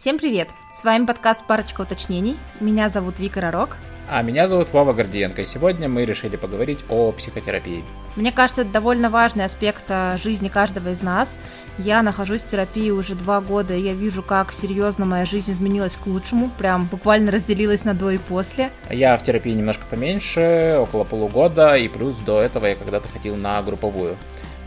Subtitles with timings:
[0.00, 0.48] Всем привет!
[0.72, 2.38] С вами подкаст «Парочка уточнений».
[2.58, 3.76] Меня зовут Вика Ророк.
[4.08, 7.84] А меня зовут Вова Гордиенко, сегодня мы решили поговорить о психотерапии.
[8.16, 11.36] Мне кажется, это довольно важный аспект э, жизни каждого из нас.
[11.76, 15.96] Я нахожусь в терапии уже два года, и я вижу, как серьезно моя жизнь изменилась
[15.96, 18.70] к лучшему, прям буквально разделилась на до и после.
[18.88, 23.60] Я в терапии немножко поменьше, около полугода, и плюс до этого я когда-то ходил на
[23.60, 24.16] групповую.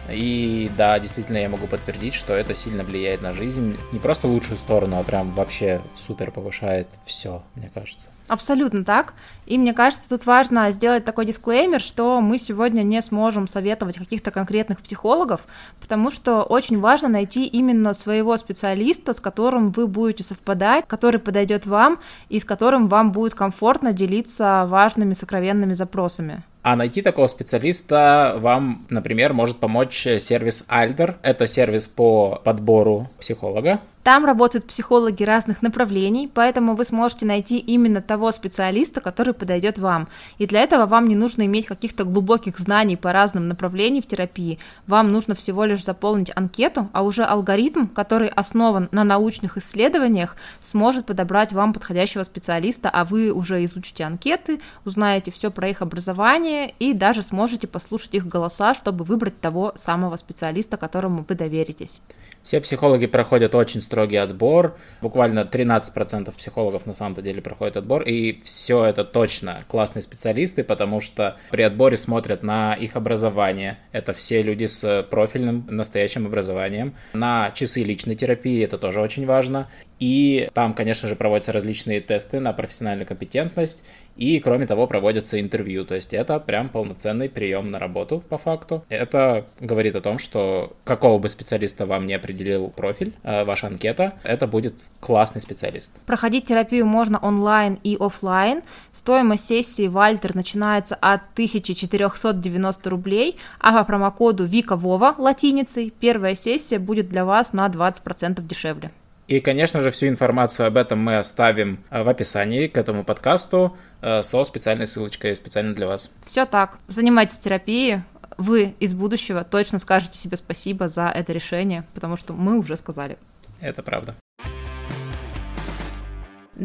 [0.10, 3.78] И да, действительно, я могу подтвердить, что это сильно влияет на жизнь.
[3.92, 8.10] Не просто в лучшую сторону, а прям вообще супер повышает все, мне кажется.
[8.34, 9.14] Абсолютно так.
[9.46, 14.32] И мне кажется, тут важно сделать такой дисклеймер, что мы сегодня не сможем советовать каких-то
[14.32, 15.42] конкретных психологов,
[15.80, 21.68] потому что очень важно найти именно своего специалиста, с которым вы будете совпадать, который подойдет
[21.68, 26.42] вам и с которым вам будет комфортно делиться важными сокровенными запросами.
[26.64, 31.18] А найти такого специалиста вам, например, может помочь сервис Alder.
[31.22, 33.80] Это сервис по подбору психолога.
[34.04, 40.10] Там работают психологи разных направлений, поэтому вы сможете найти именно того специалиста, который подойдет вам.
[40.38, 44.60] И для этого вам не нужно иметь каких-то глубоких знаний по разным направлениям в терапии.
[44.88, 51.06] Вам нужно всего лишь заполнить анкету, а уже алгоритм, который основан на научных исследованиях, сможет
[51.06, 56.94] подобрать вам подходящего специалиста, а вы уже изучите анкеты, узнаете все про их образование и
[56.94, 62.02] даже сможете послушать их голоса, чтобы выбрать того самого специалиста, которому вы доверитесь.
[62.44, 64.76] Все психологи проходят очень строгий отбор.
[65.02, 68.04] Буквально 13% психологов на самом-то деле проходят отбор.
[68.04, 73.80] И все это точно классные специалисты, потому что при отборе смотрят на их образование.
[73.94, 76.96] Это все люди с профильным настоящим образованием.
[77.14, 79.70] На часы личной терапии, это тоже очень важно.
[80.04, 83.86] И там, конечно же, проводятся различные тесты на профессиональную компетентность.
[84.18, 85.86] И, кроме того, проводятся интервью.
[85.86, 88.84] То есть это прям полноценный прием на работу по факту.
[88.90, 94.16] Это говорит о том, что какого бы специалиста вам не определил профиль, э, ваша анкета,
[94.24, 95.94] это будет классный специалист.
[96.06, 98.62] Проходить терапию можно онлайн и офлайн.
[98.92, 106.78] Стоимость сессии Вальтер начинается от 1490 рублей, а по промокоду Вика Вова латиницей первая сессия
[106.78, 108.92] будет для вас на 20% дешевле.
[109.28, 113.78] И, конечно же, всю информацию об этом мы оставим э, в описании к этому подкасту
[114.02, 116.12] э, со специальной ссылочкой специально для вас.
[116.26, 116.78] Все так.
[116.88, 118.04] Занимайтесь терапией.
[118.38, 123.18] Вы из будущего точно скажете себе спасибо за это решение, потому что мы уже сказали.
[123.62, 124.16] Это правда.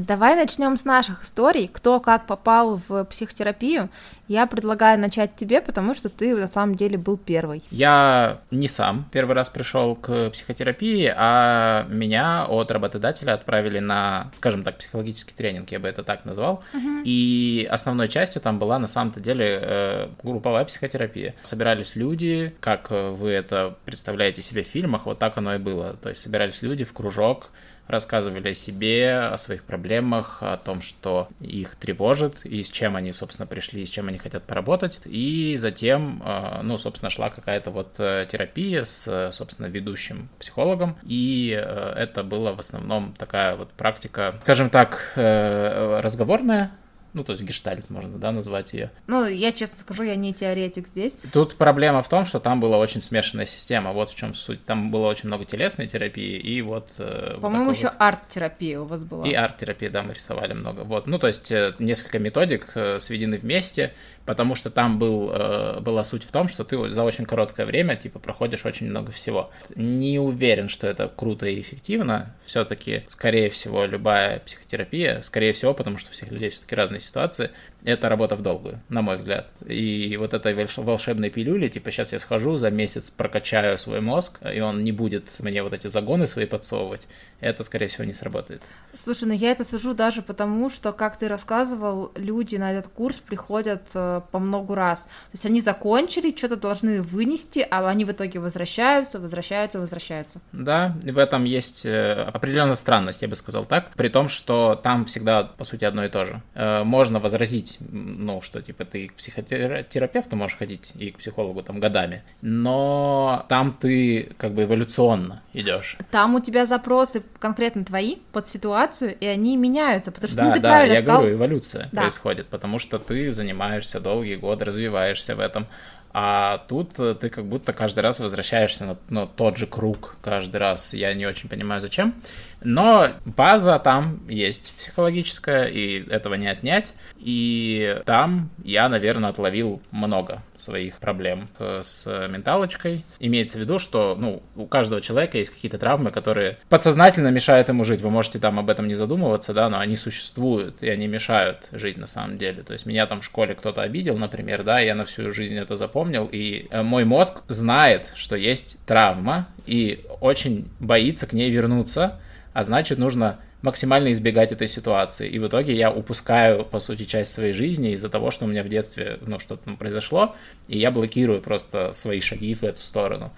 [0.07, 1.69] Давай начнем с наших историй.
[1.73, 3.89] Кто как попал в психотерапию.
[4.29, 7.65] Я предлагаю начать тебе, потому что ты на самом деле был первый.
[7.71, 14.65] Я не сам первый раз пришел к психотерапии, а меня от работодателя отправили на, скажем
[14.65, 16.63] так, психологический тренинг, я бы это так назвал.
[16.75, 17.03] Uh-huh.
[17.05, 21.35] И основной частью там была на самом-то деле э, групповая психотерапия.
[21.43, 25.95] Собирались люди, как вы это представляете себе в фильмах, вот так оно и было.
[25.95, 27.51] То есть собирались люди в кружок,
[27.89, 33.13] рассказывали о себе, о своих проблемах, о том, что их тревожит и с чем они,
[33.13, 35.01] собственно, пришли, и с чем они хотят поработать.
[35.05, 40.97] И затем, э, ну, собственно, шла какая-то вот э, терапия с, собственно, ведущим психологом.
[41.03, 46.71] И э, это было в основном такая вот практика, скажем так, разговорная,
[47.19, 48.93] ну, то есть гештальт можно, да, назвать ее.
[49.09, 51.19] Ну, я честно скажу, я не теоретик здесь.
[51.33, 54.65] Тут проблема в том, что там была очень смешанная система, вот в чем суть.
[54.65, 56.91] Там было очень много телесной терапии и вот...
[56.99, 57.97] Э, По-моему, вот еще вот...
[57.99, 59.27] арт-терапия у вас была.
[59.27, 60.83] И арт-терапия, да, мы рисовали много.
[60.83, 63.95] Вот, ну, то есть э, несколько методик э, сведены вместе,
[64.29, 65.33] потому что там был,
[65.81, 69.51] была суть в том, что ты за очень короткое время, типа, проходишь очень много всего.
[69.75, 72.35] Не уверен, что это круто и эффективно.
[72.45, 77.53] Все-таки, скорее всего, любая психотерапия, скорее всего, потому что у всех людей все-таки разные ситуации,
[77.85, 79.49] это работа в долгую, на мой взгляд.
[79.67, 84.61] И вот этой волшебной пилюли, типа сейчас я схожу, за месяц прокачаю свой мозг, и
[84.61, 87.07] он не будет мне вот эти загоны свои подсовывать,
[87.41, 88.63] это, скорее всего, не сработает.
[88.95, 93.17] Слушай, ну я это сужу даже потому, что, как ты рассказывал, люди на этот курс
[93.17, 95.05] приходят э, по много раз.
[95.05, 100.41] То есть они закончили, что-то должны вынести, а они в итоге возвращаются, возвращаются, возвращаются.
[100.53, 105.05] Да, в этом есть э, определенная странность, я бы сказал так, при том, что там
[105.05, 106.43] всегда, по сути, одно и то же.
[106.55, 111.81] Э, можно возразить, ну, что, типа, ты к психотерапевту можешь ходить и к психологу там
[111.81, 115.97] годами, но там ты как бы эволюционно идешь.
[116.11, 120.49] Там у тебя запросы конкретно твои под ситуацию, и они меняются, потому что, ну, да,
[120.49, 121.21] ну, ты да, правильно я сказал...
[121.21, 122.03] говорю, эволюция да.
[122.03, 125.67] происходит, потому что ты занимаешься долгие годы, развиваешься в этом,
[126.13, 130.95] а тут ты как будто каждый раз возвращаешься на, на тот же круг каждый раз.
[130.95, 132.15] Я не очень понимаю, зачем.
[132.63, 136.93] Но база там есть психологическая, и этого не отнять.
[137.19, 143.05] И там я, наверное, отловил много своих проблем с менталочкой.
[143.21, 147.85] Имеется в виду, что ну, у каждого человека есть какие-то травмы, которые подсознательно мешают ему
[147.85, 148.01] жить.
[148.01, 151.97] Вы можете там об этом не задумываться, да, но они существуют, и они мешают жить
[151.97, 152.63] на самом деле.
[152.63, 155.77] То есть меня там в школе кто-то обидел, например, да, я на всю жизнь это
[155.77, 162.21] запомнил, и э, мой мозг знает, что есть травма, и очень боится к ней вернуться,
[162.59, 165.29] а значит, нужно максимально избегать этой ситуации.
[165.29, 168.65] И в итоге я упускаю, по сути, часть своей жизни из-за того, что у меня
[168.65, 170.35] в детстве ну, что-то там произошло,
[170.67, 173.31] и я блокирую просто свои шаги в эту сторону.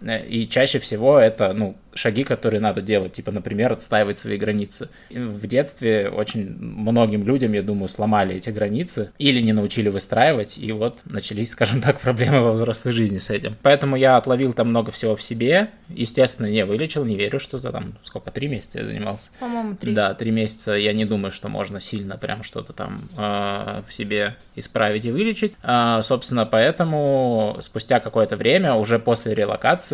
[0.00, 4.88] Э, и чаще всего это, ну, шаги, которые надо делать, типа, например, отстаивать свои границы.
[5.10, 10.72] В детстве очень многим людям, я думаю, сломали эти границы или не научили выстраивать, и
[10.72, 13.56] вот начались, скажем так, проблемы во взрослой жизни с этим.
[13.62, 17.72] Поэтому я отловил там много всего в себе, естественно, не вылечил, не верю, что за
[17.72, 19.30] там, сколько, три месяца я занимался?
[19.40, 19.92] По-моему, три.
[19.92, 24.36] Да, три месяца, я не думаю, что можно сильно прям что-то там э, в себе
[24.54, 25.54] исправить и вылечить.
[25.62, 29.85] Э, собственно, поэтому спустя какое-то время, уже после релокации,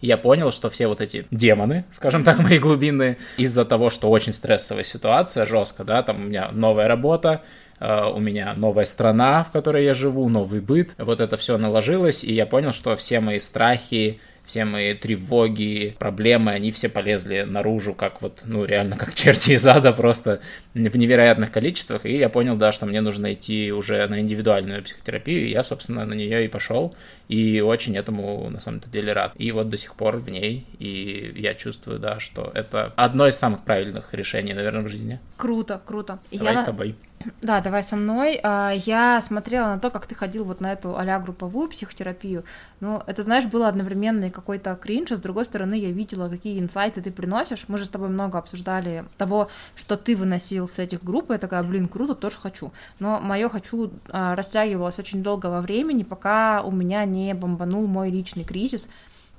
[0.00, 4.32] я понял, что все вот эти демоны, скажем так, мои глубинные, из-за того, что очень
[4.32, 7.42] стрессовая ситуация, жестко, да, там у меня новая работа,
[7.80, 10.96] Uh, у меня новая страна, в которой я живу, новый быт.
[10.98, 14.18] Вот это все наложилось, и я понял, что все мои страхи,
[14.48, 19.66] все мои тревоги, проблемы, они все полезли наружу, как вот, ну, реально, как черти из
[19.66, 20.40] ада, просто
[20.72, 25.46] в невероятных количествах, и я понял, да, что мне нужно идти уже на индивидуальную психотерапию,
[25.46, 26.96] и я, собственно, на нее и пошел,
[27.28, 29.34] и очень этому, на самом-то деле, рад.
[29.36, 33.36] И вот до сих пор в ней, и я чувствую, да, что это одно из
[33.36, 35.20] самых правильных решений, наверное, в жизни.
[35.36, 36.20] Круто, круто.
[36.32, 36.58] Давай я...
[36.58, 36.94] с тобой.
[37.42, 38.38] Да, давай со мной.
[38.42, 42.44] А, я смотрела на то, как ты ходил вот на эту а групповую психотерапию.
[42.80, 46.60] Но это, знаешь, было одновременно и какой-то кринж, а с другой стороны я видела, какие
[46.60, 47.64] инсайты ты приносишь.
[47.68, 51.30] Мы же с тобой много обсуждали того, что ты выносил с этих групп.
[51.30, 52.72] Я такая, блин, круто, тоже хочу.
[52.98, 58.10] Но мое хочу а, растягивалось очень долго во времени, пока у меня не бомбанул мой
[58.10, 58.88] личный кризис.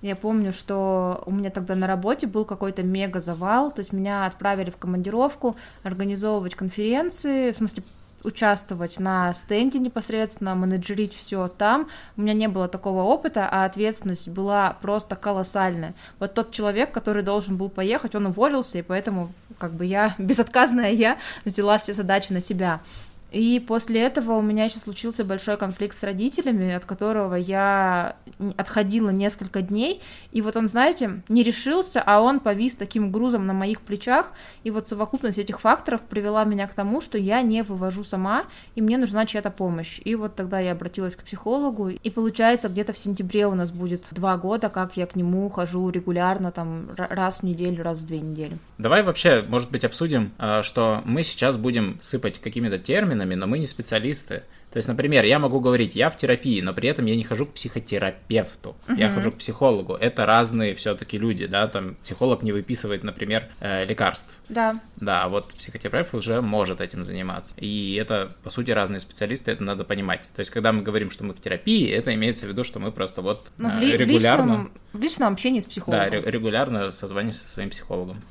[0.01, 4.25] Я помню, что у меня тогда на работе был какой-то мега завал, то есть меня
[4.25, 7.83] отправили в командировку организовывать конференции, в смысле
[8.23, 11.89] участвовать на стенде непосредственно, менеджерить все там.
[12.17, 15.93] У меня не было такого опыта, а ответственность была просто колоссальная.
[16.19, 20.91] Вот тот человек, который должен был поехать, он уволился, и поэтому как бы я, безотказная
[20.91, 22.81] я, взяла все задачи на себя.
[23.31, 28.15] И после этого у меня еще случился большой конфликт с родителями, от которого я
[28.57, 30.01] отходила несколько дней.
[30.31, 34.31] И вот он, знаете, не решился, а он повис таким грузом на моих плечах.
[34.63, 38.45] И вот совокупность этих факторов привела меня к тому, что я не вывожу сама,
[38.75, 39.99] и мне нужна чья-то помощь.
[40.03, 41.89] И вот тогда я обратилась к психологу.
[41.89, 45.89] И получается, где-то в сентябре у нас будет два года, как я к нему хожу
[45.89, 48.57] регулярно, там раз в неделю, раз в две недели.
[48.77, 53.47] Давай вообще, может быть, обсудим, а, что мы сейчас будем сыпать какими-то терминами, терминами, но
[53.47, 54.43] мы не специалисты.
[54.71, 57.47] То есть, например, я могу говорить, я в терапии, но при этом я не хожу
[57.47, 58.97] к психотерапевту, угу.
[58.97, 59.95] я хожу к психологу.
[59.95, 64.35] Это разные все-таки люди, да, там психолог не выписывает, например, э, лекарств.
[64.47, 64.79] Да.
[64.97, 67.55] Да, вот психотерапевт уже может этим заниматься.
[67.57, 70.21] И это, по сути, разные специалисты, это надо понимать.
[70.35, 72.91] То есть, когда мы говорим, что мы в терапии, это имеется в виду, что мы
[72.91, 74.43] просто вот ну, в ли- регулярно...
[74.43, 76.11] В личном, в личном общении с психологом.
[76.11, 78.21] Да, регулярно созваниваемся со своим психологом.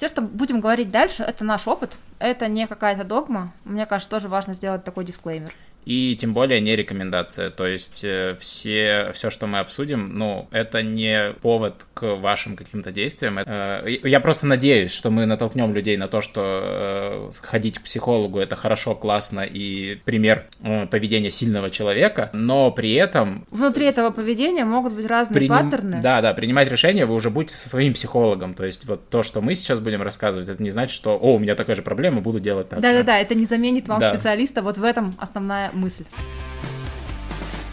[0.00, 3.52] Все, что будем говорить дальше, это наш опыт, это не какая-то догма.
[3.64, 5.52] Мне кажется, тоже важно сделать такой дисклеймер.
[5.84, 7.50] И тем более не рекомендация.
[7.50, 12.92] То есть э, все, все, что мы обсудим, ну, это не повод к вашим каким-то
[12.92, 13.38] действиям.
[13.38, 18.38] Э, я просто надеюсь, что мы натолкнем людей на то, что э, ходить к психологу
[18.38, 20.46] это хорошо, классно и пример
[20.90, 23.46] поведения сильного человека, но при этом...
[23.50, 25.70] Внутри этого поведения могут быть разные приним...
[25.70, 26.00] паттерны.
[26.02, 28.54] Да, да, принимать решение вы уже будете со своим психологом.
[28.54, 31.38] То есть вот то, что мы сейчас будем рассказывать, это не значит, что, о, у
[31.38, 32.80] меня такая же проблема, буду делать так.
[32.80, 34.12] Да-да-да, это не заменит вам да.
[34.12, 34.62] специалиста.
[34.62, 36.04] Вот в этом основная мысль.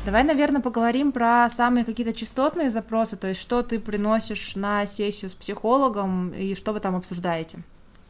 [0.07, 5.29] Давай, наверное, поговорим про самые какие-то частотные запросы, то есть что ты приносишь на сессию
[5.29, 7.59] с психологом и что вы там обсуждаете.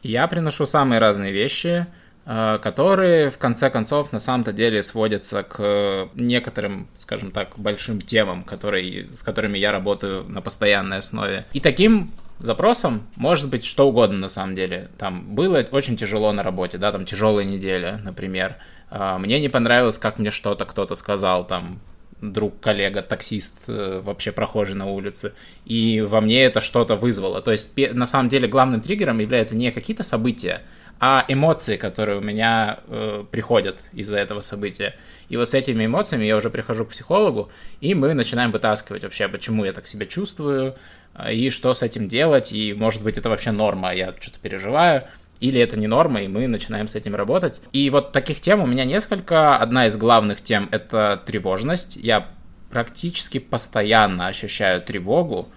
[0.04, 1.88] Я приношу самые разные вещи,
[2.24, 8.44] э, которые в конце концов на самом-то деле сводятся к некоторым, скажем так, большим темам,
[8.44, 11.46] которые, с которыми я работаю на постоянной основе.
[11.52, 14.88] И таким запросом может быть что угодно на самом деле.
[14.98, 18.56] Там было очень тяжело на работе, да, там тяжелая неделя, например.
[18.90, 21.80] А, мне не понравилось, как мне что-то кто-то сказал, там,
[22.20, 27.42] друг, коллега, таксист, э, вообще прохожий на улице, и во мне это что-то вызвало.
[27.42, 30.62] То есть, на самом деле, главным триггером является не какие-то события,
[31.00, 34.96] а эмоции, которые у меня э, приходят из-за этого события.
[35.28, 37.50] И вот с этими эмоциями я уже прихожу к психологу,
[37.80, 40.74] и мы начинаем вытаскивать вообще, почему я так себя чувствую,
[41.14, 45.04] э, и что с этим делать, и может быть это вообще норма, я что-то переживаю,
[45.40, 47.60] или это не норма, и мы начинаем с этим работать.
[47.72, 49.56] И вот таких тем у меня несколько.
[49.56, 51.96] Одна из главных тем— это тревожность.
[51.96, 52.28] Я
[52.70, 55.48] практически постоянно ощущаю тревогу,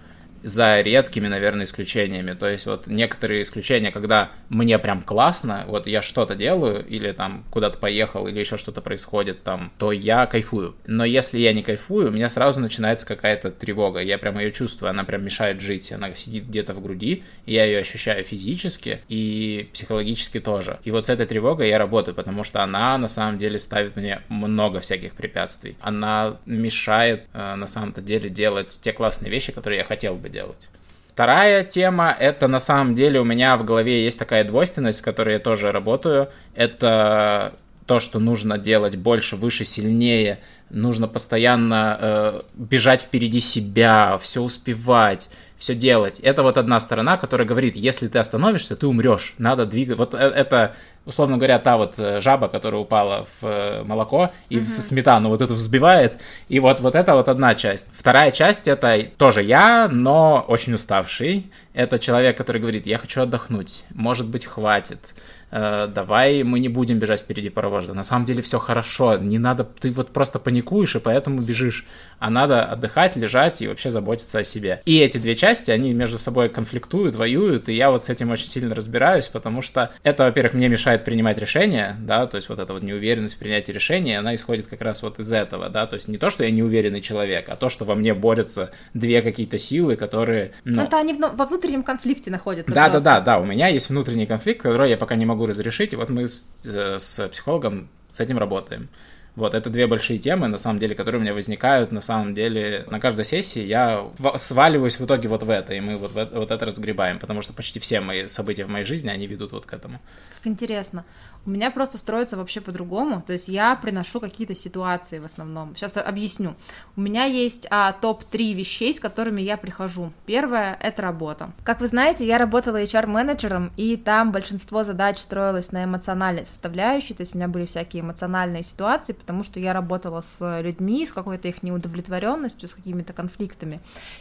[0.42, 2.34] за редкими, наверное, исключениями.
[2.34, 7.44] То есть вот некоторые исключения, когда мне прям классно, вот я что-то делаю, или там
[7.50, 10.74] куда-то поехал, или еще что-то происходит там, то я кайфую.
[10.86, 14.00] Но если я не кайфую, у меня сразу начинается какая-то тревога.
[14.00, 15.92] Я прям ее чувствую, она прям мешает жить.
[15.92, 20.78] Она сидит где-то в груди, и я ее ощущаю физически и психологически тоже.
[20.84, 24.22] И вот с этой тревогой я работаю, потому что она на самом деле ставит мне
[24.28, 25.76] много всяких препятствий.
[25.80, 30.68] Она мешает э, на самом-то деле делать те классные вещи, которые я хотел бы делать.
[31.08, 35.34] Вторая тема, это на самом деле у меня в голове есть такая двойственность, с которой
[35.34, 36.30] я тоже работаю.
[36.54, 37.54] Это
[37.86, 45.28] то, что нужно делать больше, выше, сильнее, нужно постоянно э, бежать впереди себя, все успевать,
[45.62, 46.18] все делать.
[46.18, 49.96] Это вот одна сторона, которая говорит, если ты остановишься, ты умрешь, надо двигать.
[49.96, 50.74] Вот э, это,
[51.06, 54.78] условно говоря, та вот э, жаба, которая упала в э, молоко и uh-huh.
[54.78, 56.20] в сметану вот это взбивает.
[56.48, 57.86] И вот, вот это вот одна часть.
[57.92, 61.48] Вторая часть это тоже я, но очень уставший.
[61.74, 65.14] Это человек, который говорит, я хочу отдохнуть, может быть, хватит
[65.52, 67.92] давай мы не будем бежать впереди паровоза.
[67.92, 71.86] На самом деле все хорошо, не надо, ты вот просто паникуешь и поэтому бежишь,
[72.18, 74.80] а надо отдыхать, лежать и вообще заботиться о себе.
[74.86, 78.46] И эти две части, они между собой конфликтуют, воюют, и я вот с этим очень
[78.46, 82.72] сильно разбираюсь, потому что это, во-первых, мне мешает принимать решения, да, то есть вот эта
[82.72, 86.08] вот неуверенность в принятии решения, она исходит как раз вот из этого, да, то есть
[86.08, 89.96] не то, что я неуверенный человек, а то, что во мне борются две какие-то силы,
[89.96, 90.52] которые...
[90.64, 92.74] Ну, это они во внутреннем конфликте находятся.
[92.74, 93.04] Да, просто.
[93.04, 95.92] да, да, да, у меня есть внутренний конфликт, который я пока не могу могу разрешить,
[95.92, 98.88] и вот мы с, э, с психологом с этим работаем.
[99.36, 102.84] Вот, это две большие темы, на самом деле, которые у меня возникают, на самом деле,
[102.90, 106.50] на каждой сессии я сваливаюсь в итоге вот в это, и мы вот, в, вот
[106.50, 109.72] это разгребаем, потому что почти все мои события в моей жизни, они ведут вот к
[109.72, 110.00] этому.
[110.36, 111.04] Как интересно.
[111.44, 115.74] У меня просто строится вообще по-другому, то есть я приношу какие-то ситуации в основном.
[115.74, 116.54] Сейчас объясню.
[116.94, 120.12] У меня есть а, топ-3 вещей, с которыми я прихожу.
[120.24, 121.50] Первое— это работа.
[121.64, 127.22] Как вы знаете, я работала HR-менеджером, и там большинство задач строилось на эмоциональной составляющей, то
[127.22, 131.48] есть у меня были всякие эмоциональные ситуации, потому что я работала с людьми, с какой-то
[131.48, 133.80] их неудовлетворенностью, с какими-то конфликтами,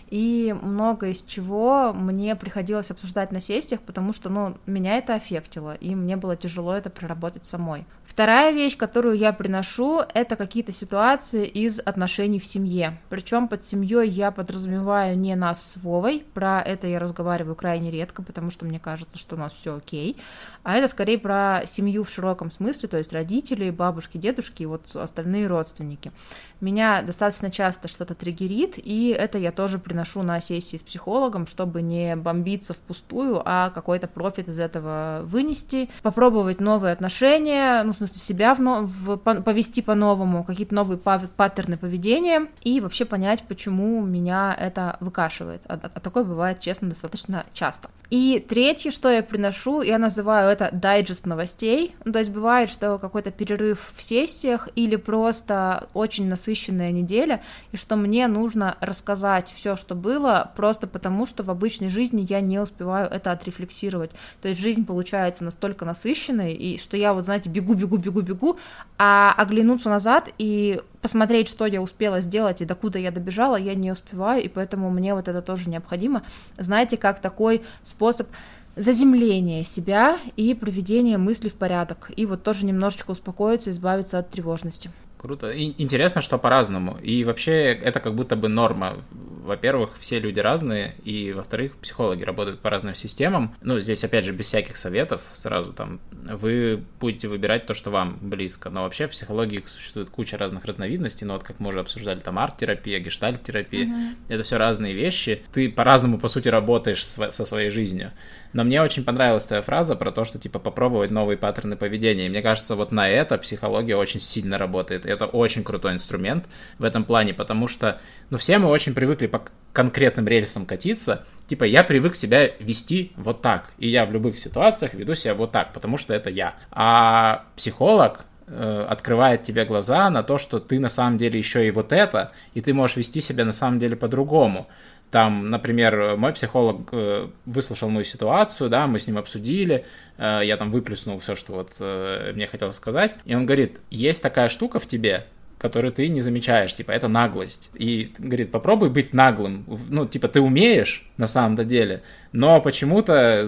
[0.09, 5.75] и много из чего мне приходилось обсуждать на сессиях, потому что, ну, меня это аффектило,
[5.75, 7.85] и мне было тяжело это работать самой.
[8.11, 12.99] Вторая вещь, которую я приношу, это какие-то ситуации из отношений в семье.
[13.07, 18.21] Причем под семьей я подразумеваю не нас с Вовой, про это я разговариваю крайне редко,
[18.21, 20.17] потому что мне кажется, что у нас все окей,
[20.63, 24.93] а это скорее про семью в широком смысле, то есть родители, бабушки, дедушки и вот
[24.93, 26.11] остальные родственники.
[26.59, 31.81] Меня достаточно часто что-то триггерит, и это я тоже приношу на сессии с психологом, чтобы
[31.81, 38.55] не бомбиться впустую, а какой-то профит из этого вынести, попробовать новые отношения, ну, смысле, себя
[38.55, 45.61] в, в, повести по-новому, какие-то новые паттерны поведения и вообще понять, почему меня это выкашивает.
[45.65, 47.89] А, а такое бывает, честно, достаточно часто.
[48.11, 51.95] И третье, что я приношу, я называю это дайджест новостей.
[52.03, 57.41] Ну, то есть бывает, что какой-то перерыв в сессиях или просто очень насыщенная неделя,
[57.71, 62.41] и что мне нужно рассказать все, что было, просто потому что в обычной жизни я
[62.41, 64.11] не успеваю это отрефлексировать.
[64.41, 68.57] То есть жизнь получается настолько насыщенной, и что я вот, знаете, бегу-бегу, бегу-бегу,
[68.97, 73.91] а оглянуться назад и посмотреть, что я успела сделать и докуда я добежала, я не
[73.91, 76.23] успеваю, и поэтому мне вот это тоже необходимо.
[76.57, 78.27] Знаете, как такой способ
[78.75, 82.11] заземления себя и приведения мыслей в порядок.
[82.15, 84.91] И вот тоже немножечко успокоиться, избавиться от тревожности.
[85.21, 85.51] Круто.
[85.51, 86.97] И интересно, что по-разному.
[86.97, 89.03] И вообще это как будто бы норма.
[89.11, 93.55] Во-первых, все люди разные, и во-вторых, психологи работают по разным системам.
[93.61, 95.99] Ну, здесь, опять же, без всяких советов сразу там.
[96.11, 98.71] Вы будете выбирать то, что вам близко.
[98.71, 101.27] Но вообще в психологии существует куча разных разновидностей.
[101.27, 103.85] Но вот как мы уже обсуждали, там арт-терапия, гештальт-терапия.
[103.85, 104.15] Mm-hmm.
[104.29, 105.43] Это все разные вещи.
[105.53, 108.11] Ты по-разному, по сути, работаешь со своей жизнью.
[108.53, 112.25] Но мне очень понравилась твоя фраза про то, что, типа, попробовать новые паттерны поведения.
[112.25, 115.05] И мне кажется, вот на это психология очень сильно работает.
[115.05, 116.45] Это очень крутой инструмент
[116.77, 119.41] в этом плане, потому что, ну, все мы очень привыкли по
[119.73, 121.25] конкретным рельсам катиться.
[121.47, 123.71] Типа, я привык себя вести вот так.
[123.77, 126.55] И я в любых ситуациях веду себя вот так, потому что это я.
[126.71, 131.71] А психолог, э, открывает тебе глаза на то, что ты на самом деле еще и
[131.71, 134.67] вот это, и ты можешь вести себя на самом деле по-другому.
[135.11, 139.83] Там, например, мой психолог э, выслушал мою ситуацию, да, мы с ним обсудили,
[140.17, 144.23] э, я там выплеснул все, что вот э, мне хотелось сказать, и он говорит, есть
[144.23, 145.25] такая штука в тебе,
[145.57, 147.69] которую ты не замечаешь, типа, это наглость.
[147.73, 149.65] И говорит, попробуй быть наглым.
[149.89, 153.45] Ну, типа, ты умеешь на самом-то деле, но почему-то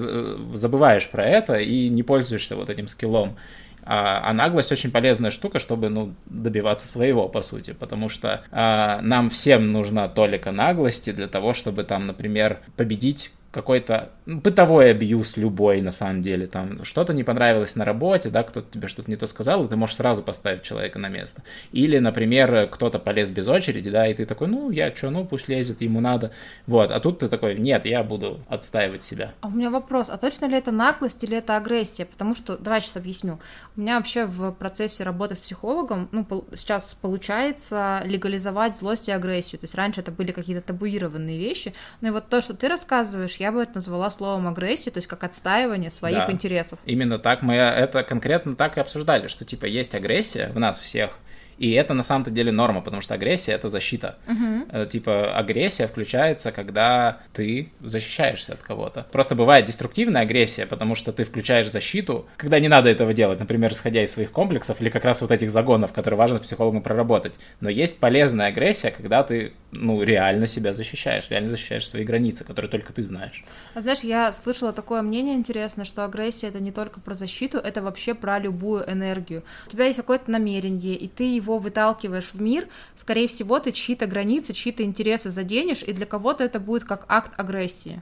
[0.53, 3.37] забываешь про это и не пользуешься вот этим скиллом.
[3.85, 9.01] А, а наглость очень полезная штука, чтобы ну, добиваться своего, по сути, потому что а,
[9.01, 15.81] нам всем нужна толика наглости для того, чтобы там, например, победить какой-то бытовой абьюз любой,
[15.81, 19.27] на самом деле, там что-то не понравилось на работе, да, кто-то тебе что-то не то
[19.27, 21.43] сказал, и ты можешь сразу поставить человека на место.
[21.71, 25.49] Или, например, кто-то полез без очереди, да, и ты такой, ну, я что, ну, пусть
[25.49, 26.31] лезет, ему надо,
[26.65, 29.33] вот, а тут ты такой, нет, я буду отстаивать себя.
[29.41, 32.05] А у меня вопрос, а точно ли это наглость или это агрессия?
[32.05, 33.39] Потому что, давай сейчас объясню,
[33.77, 39.59] у меня вообще в процессе работы с психологом, ну, сейчас получается легализовать злость и агрессию,
[39.59, 43.42] то есть раньше это были какие-то табуированные вещи, но и вот то, что ты рассказываешь,
[43.43, 46.31] я бы это назвала словом агрессия, то есть как отстаивание своих да.
[46.31, 46.79] интересов.
[46.85, 51.17] Именно так мы это конкретно так и обсуждали, что типа есть агрессия в нас всех,
[51.57, 54.17] и это на самом-то деле норма, потому что агрессия это защита.
[54.27, 54.85] Угу.
[54.87, 59.05] Типа агрессия включается, когда ты защищаешься от кого-то.
[59.11, 63.71] Просто бывает деструктивная агрессия, потому что ты включаешь защиту, когда не надо этого делать, например,
[63.71, 67.33] исходя из своих комплексов или как раз вот этих загонов, которые важно психологу проработать.
[67.59, 72.69] Но есть полезная агрессия, когда ты, ну, реально себя защищаешь, реально защищаешь свои границы, которые
[72.69, 73.43] только ты знаешь.
[73.73, 77.81] А знаешь, я слышала такое мнение интересное, что агрессия это не только про защиту, это
[77.81, 79.43] вообще про любую энергию.
[79.67, 84.07] У тебя есть какое-то намерение, и ты его выталкиваешь в мир, скорее всего, ты чьи-то
[84.07, 88.01] границы, чьи-то интересы заденешь, и для кого-то это будет как акт агрессии.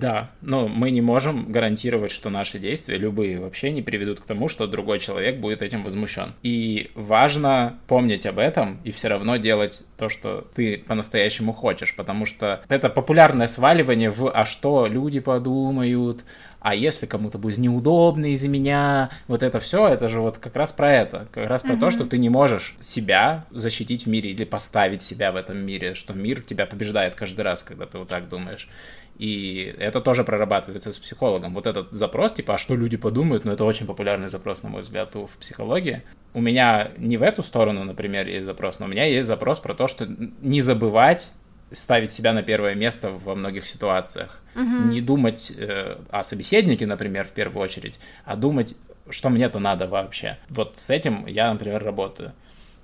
[0.00, 4.48] Да, но мы не можем гарантировать, что наши действия, любые вообще, не приведут к тому,
[4.48, 6.34] что другой человек будет этим возмущен.
[6.42, 12.26] И важно помнить об этом и все равно делать то, что ты по-настоящему хочешь, потому
[12.26, 16.24] что это популярное сваливание в «а что люди подумают?»,
[16.64, 20.72] а если кому-то будет неудобно из-за меня, вот это все, это же вот как раз
[20.72, 21.80] про это, как раз про uh-huh.
[21.80, 25.94] то, что ты не можешь себя защитить в мире или поставить себя в этом мире,
[25.94, 28.66] что мир тебя побеждает каждый раз, когда ты вот так думаешь.
[29.18, 31.54] И это тоже прорабатывается с психологом.
[31.54, 34.82] Вот этот запрос, типа, а что люди подумают, ну, это очень популярный запрос, на мой
[34.82, 36.02] взгляд, в психологии.
[36.32, 39.74] У меня не в эту сторону, например, есть запрос, но у меня есть запрос про
[39.74, 40.06] то, что
[40.40, 41.32] не забывать
[41.72, 44.40] ставить себя на первое место во многих ситуациях.
[44.54, 44.92] Угу.
[44.92, 48.76] Не думать э, о собеседнике, например, в первую очередь, а думать,
[49.10, 50.38] что мне-то надо вообще.
[50.48, 52.32] Вот с этим я, например, работаю.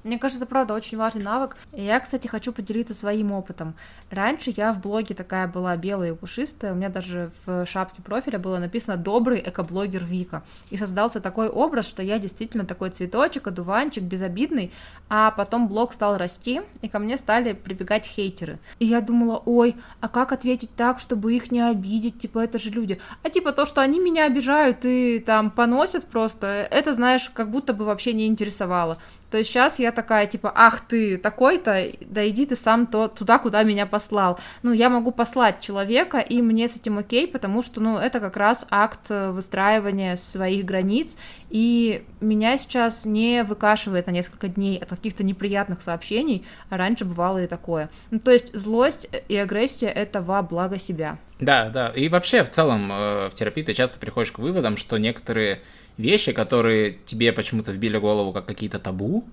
[0.02, 1.56] Мне кажется, это правда очень важный навык.
[1.72, 3.74] И я, кстати, хочу поделиться своим опытом.
[4.10, 8.38] Раньше я в блоге такая была белая и пушистая, у меня даже в шапке профиля
[8.38, 10.42] было написано «Добрый экоблогер Вика».
[10.70, 14.72] И создался такой образ, что я действительно такой цветочек, одуванчик, безобидный,
[15.08, 18.58] а потом блог стал расти, и ко мне стали прибегать хейтеры.
[18.78, 22.70] И я думала, ой, а как ответить так, чтобы их не обидеть, типа это же
[22.70, 23.00] люди.
[23.22, 27.72] А типа то, что они меня обижают и там поносят просто, это, знаешь, как будто
[27.72, 28.98] бы вообще не интересовало.
[29.30, 33.38] То есть сейчас я такая, типа, ах ты такой-то, да иди ты сам то, туда,
[33.38, 34.38] куда меня послал.
[34.62, 38.36] Ну, я могу послать человека, и мне с этим окей, потому что, ну, это как
[38.36, 41.16] раз акт э, выстраивания своих границ,
[41.48, 47.38] и меня сейчас не выкашивает на несколько дней от каких-то неприятных сообщений, а раньше бывало
[47.38, 47.88] и такое.
[48.10, 51.18] Ну, то есть злость и агрессия— это во благо себя.
[51.40, 54.98] Да, да, и вообще в целом э, в терапии ты часто приходишь к выводам, что
[54.98, 55.62] некоторые
[56.00, 59.24] вещи, которые тебе почему-то вбили в голову как какие-то табу,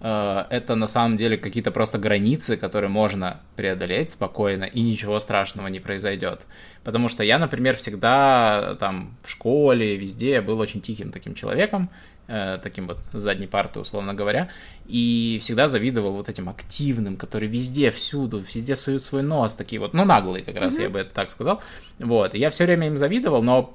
[0.00, 5.68] э, это на самом деле какие-то просто границы, которые можно преодолеть спокойно, и ничего страшного
[5.68, 6.40] не произойдет.
[6.84, 11.90] Потому что я, например, всегда там в школе, везде был очень тихим таким человеком,
[12.28, 14.48] э, таким вот задней парты, условно говоря,
[14.86, 19.94] и всегда завидовал вот этим активным, которые везде, всюду, везде суют свой нос, такие вот,
[19.94, 20.82] ну, наглые как раз, mm-hmm.
[20.82, 21.60] я бы это так сказал.
[21.98, 23.74] Вот, и я все время им завидовал, но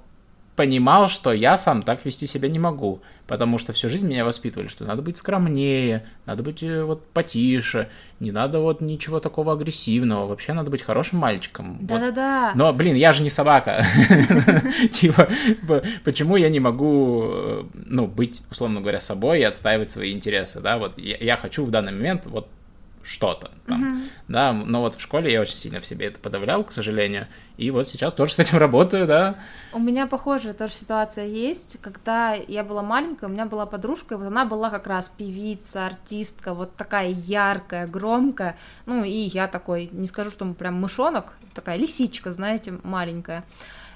[0.56, 4.68] понимал, что я сам так вести себя не могу, потому что всю жизнь меня воспитывали,
[4.68, 7.89] что надо быть скромнее, надо быть э, вот потише,
[8.20, 11.78] не надо вот ничего такого агрессивного, вообще надо быть хорошим мальчиком.
[11.82, 12.52] Да-да-да.
[12.56, 13.84] Но, блин, я же не собака.
[14.92, 15.30] Типа,
[16.04, 20.78] почему я не могу, э, ну, быть, условно говоря, собой и отстаивать свои интересы, да,
[20.78, 22.48] вот я хочу в данный момент вот
[23.04, 24.10] что-то там, mm-hmm.
[24.30, 27.70] да, но вот в школе я очень сильно в себе это подавлял, к сожалению, и
[27.70, 29.36] вот сейчас тоже с этим работаю, да.
[29.74, 34.18] У меня похожая тоже ситуация есть, когда я была маленькая, у меня была подружка, и
[34.18, 39.89] вот она была как раз певица, артистка, вот такая яркая, громкая, ну и я такой,
[39.92, 43.44] не скажу, что мы прям мышонок, такая лисичка, знаете, маленькая,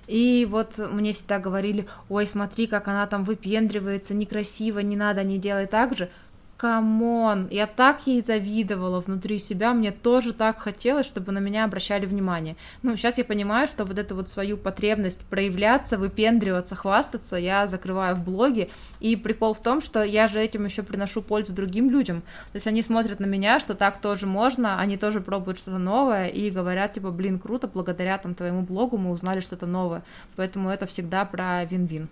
[0.07, 5.37] и вот мне всегда говорили, ой, смотри, как она там выпендривается, некрасиво, не надо, не
[5.37, 6.09] делай так же,
[6.57, 11.63] come on, я так ей завидовала внутри себя, мне тоже так хотелось, чтобы на меня
[11.63, 12.55] обращали внимание.
[12.81, 18.15] Ну, сейчас я понимаю, что вот эту вот свою потребность проявляться, выпендриваться, хвастаться я закрываю
[18.15, 22.21] в блоге, и прикол в том, что я же этим еще приношу пользу другим людям,
[22.21, 26.27] то есть они смотрят на меня, что так тоже можно, они тоже пробуют что-то новое
[26.27, 30.03] и говорят, типа, блин, круто, благодаря там твоему блогу мы узнали что-то новое,
[30.35, 32.09] поэтому это всегда про вин-вин.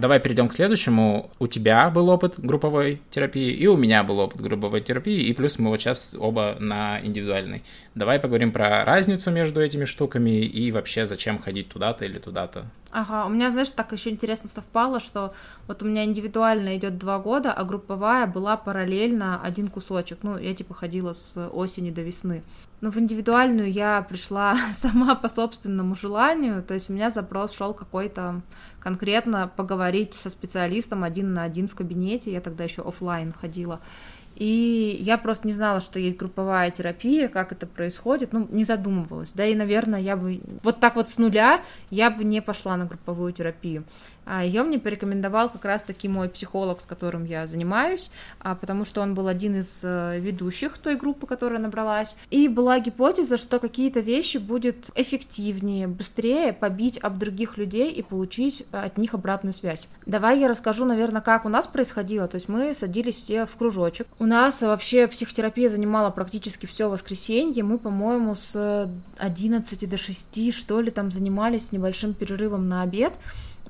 [0.00, 1.30] Давай перейдем к следующему.
[1.38, 5.58] У тебя был опыт групповой терапии, и у меня был опыт групповой терапии, и плюс
[5.58, 7.62] мы вот сейчас оба на индивидуальной.
[7.94, 12.66] Давай поговорим про разницу между этими штуками и вообще зачем ходить туда-то или туда-то.
[12.92, 15.34] Ага, у меня, знаешь, так еще интересно совпало, что
[15.66, 20.18] вот у меня индивидуально идет два года, а групповая была параллельно один кусочек.
[20.22, 22.42] Ну, я типа ходила с осени до весны.
[22.80, 27.74] Но в индивидуальную я пришла сама по собственному желанию, то есть у меня запрос шел
[27.74, 28.40] какой-то
[28.78, 33.80] конкретно поговорить со специалистом один на один в кабинете, я тогда еще офлайн ходила.
[34.40, 39.32] И я просто не знала, что есть групповая терапия, как это происходит, ну, не задумывалась.
[39.34, 42.86] Да и, наверное, я бы вот так вот с нуля я бы не пошла на
[42.86, 43.84] групповую терапию.
[44.24, 49.00] А ее мне порекомендовал как раз-таки мой психолог, с которым я занимаюсь, а, потому что
[49.00, 52.16] он был один из э, ведущих той группы, которая набралась.
[52.30, 58.64] И была гипотеза, что какие-то вещи будет эффективнее, быстрее побить об других людей и получить
[58.72, 59.88] от них обратную связь.
[60.06, 62.28] Давай я расскажу, наверное, как у нас происходило.
[62.28, 64.06] То есть мы садились все в кружочек.
[64.18, 67.64] У нас вообще психотерапия занимала практически все воскресенье.
[67.64, 73.12] Мы, по-моему, с 11 до 6, что ли, там занимались с небольшим перерывом на обед.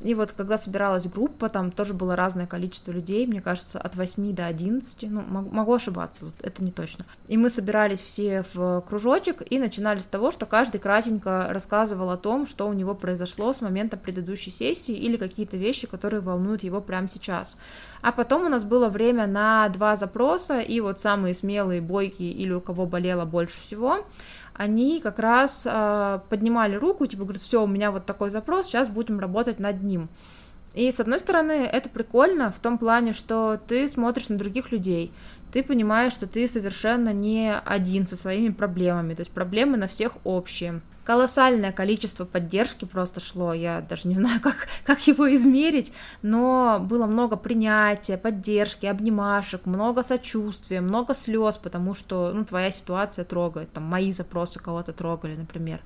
[0.02, 4.34] И вот когда собиралась группа, там тоже было разное количество людей, мне кажется, от 8
[4.34, 7.04] до 11, ну, могу ошибаться, вот это не точно.
[7.28, 12.16] И мы собирались все в кружочек и начинали с того, что каждый кратенько рассказывал о
[12.16, 16.80] том, что у него произошло с момента предыдущей сессии или какие-то вещи, которые волнуют его
[16.80, 17.58] прямо сейчас.
[18.00, 22.52] А потом у нас было время на два запроса, и вот самые смелые, бойкие или
[22.52, 24.06] у кого болело больше всего,
[24.60, 28.90] они как раз э, поднимали руку, типа говорят, все, у меня вот такой запрос, сейчас
[28.90, 30.10] будем работать над ним.
[30.74, 35.14] И с одной стороны, это прикольно в том плане, что ты смотришь на других людей,
[35.50, 40.12] ты понимаешь, что ты совершенно не один со своими проблемами, то есть проблемы на всех
[40.24, 45.92] общие колоссальное количество поддержки просто шло, я даже не знаю, как, как его измерить,
[46.22, 53.24] но было много принятия, поддержки, обнимашек, много сочувствия, много слез, потому что, ну, твоя ситуация
[53.24, 55.80] трогает, там, мои запросы кого-то трогали, например.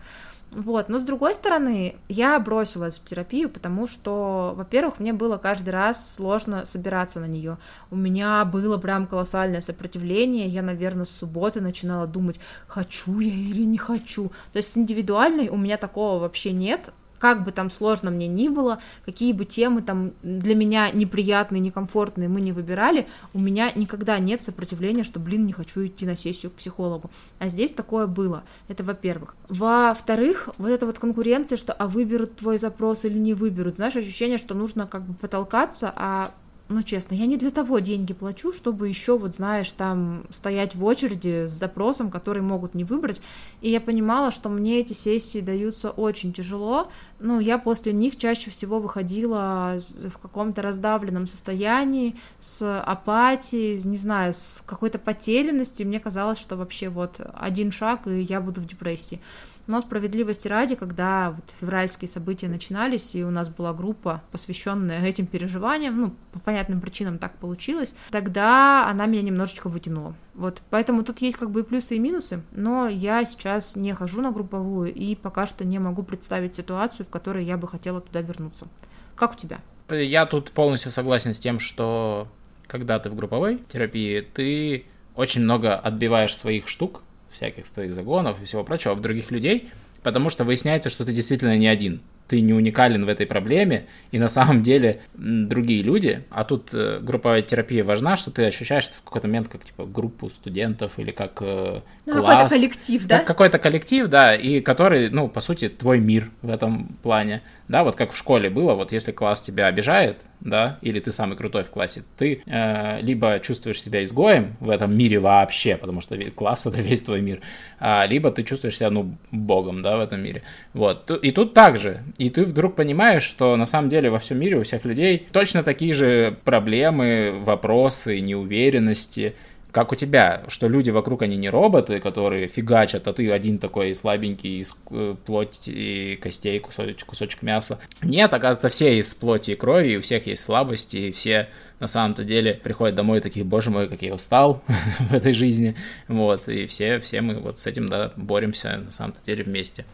[0.55, 5.71] Вот, но с другой стороны, я бросила эту терапию, потому что, во-первых, мне было каждый
[5.71, 7.59] раз сложно собираться на нее.
[7.91, 10.47] У меня было прям колоссальное сопротивление.
[10.47, 12.39] Я, наверное, с субботы начинала думать,
[12.69, 14.29] хочу я или не хочу.
[14.53, 16.93] То есть с индивидуальной у меня такого вообще нет
[17.25, 22.29] как бы там сложно мне ни было, какие бы темы там для меня неприятные, некомфортные
[22.29, 26.53] мы не выбирали, у меня никогда нет сопротивления, что, блин, не хочу идти на сессию
[26.53, 27.11] к психологу.
[27.39, 28.45] А здесь такое было.
[28.69, 29.37] Это во-первых.
[29.49, 33.77] Во-вторых, вот эта вот конкуренция, что а выберут твой запрос или не выберут.
[33.77, 36.31] Знаешь, ощущение, что нужно как бы потолкаться, а
[36.75, 40.85] ну, честно, я не для того деньги плачу, чтобы еще, вот знаешь, там стоять в
[40.85, 43.23] очереди с запросом, который могут не выбрать.
[43.61, 46.89] И я понимала, что мне эти сессии даются очень тяжело.
[47.21, 49.79] Ну, я после них чаще всего выходила
[50.13, 55.87] в каком-то раздавленном состоянии, с апатией, не знаю, с какой-то потерянностью.
[55.87, 59.21] И мне казалось, что вообще вот один шаг, и я буду в депрессии.
[59.67, 65.27] Но справедливости ради, когда вот февральские события начинались, и у нас была группа, посвященная этим
[65.27, 70.15] переживаниям, ну, по понятным причинам так получилось, тогда она меня немножечко вытянула.
[70.35, 74.21] Вот, поэтому тут есть как бы и плюсы, и минусы, но я сейчас не хожу
[74.21, 78.21] на групповую и пока что не могу представить ситуацию, в которой я бы хотела туда
[78.21, 78.67] вернуться.
[79.15, 79.61] Как у тебя?
[79.89, 82.29] Я тут полностью согласен с тем, что
[82.67, 87.03] когда ты в групповой терапии, ты очень много отбиваешь своих штук,
[87.35, 89.69] всяких своих загонов и всего прочего об других людей,
[90.03, 94.19] потому что выясняется, что ты действительно не один ты не уникален в этой проблеме, и
[94.19, 98.97] на самом деле другие люди, а тут э, групповая терапия важна, что ты ощущаешь это
[98.97, 102.35] в какой-то момент как типа группу студентов или как э, ну, класс.
[102.35, 103.19] Какой-то коллектив, да?
[103.19, 107.85] Как какой-то коллектив, да, и который, ну, по сути, твой мир в этом плане, да,
[107.85, 111.65] вот как в школе было, вот если класс тебя обижает, да, или ты самый крутой
[111.65, 116.67] в классе, ты э, либо чувствуешь себя изгоем в этом мире вообще, потому что класс
[116.67, 117.41] это весь твой мир,
[117.81, 120.43] а, либо ты чувствуешь себя, ну, богом, да, в этом мире.
[120.73, 124.59] Вот, и тут также и ты вдруг понимаешь, что на самом деле во всем мире
[124.59, 129.35] у всех людей точно такие же проблемы, вопросы, неуверенности,
[129.75, 133.93] как у тебя, что люди вокруг, они не роботы, которые фигачат, а ты один такой
[133.97, 137.81] слабенький из э, плоти и костей, кусочек, кусочек мяса.
[138.01, 141.49] Нет, оказывается, все из плоти и крови, и у всех есть слабости, и все
[141.81, 144.63] на самом-то деле приходят домой такие, боже мой, как я устал
[145.11, 145.75] в этой жизни,
[146.07, 149.85] вот, и все, все мы вот с этим, да, боремся на самом-то деле вместе.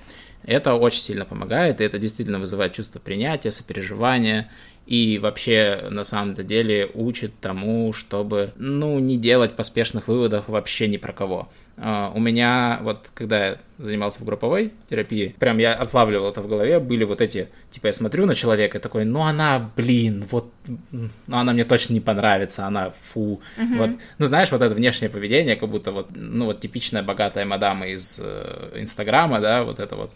[0.45, 4.51] Это очень сильно помогает, и это действительно вызывает чувство принятия, сопереживания,
[4.91, 10.97] и вообще на самом деле учит тому, чтобы, ну, не делать поспешных выводов вообще ни
[10.97, 11.49] про кого.
[11.77, 16.49] Uh, у меня, вот когда я занимался в групповой терапии, прям я отлавливал это в
[16.49, 20.53] голове, были вот эти, типа я смотрю на человека и такой, ну она, блин, вот,
[20.91, 23.79] ну она мне точно не понравится, она фу, uh-huh.
[23.79, 27.87] вот, ну знаешь, вот это внешнее поведение, как будто вот, ну вот типичная богатая мадама
[27.89, 30.11] из э, Инстаграма, да, вот это вот,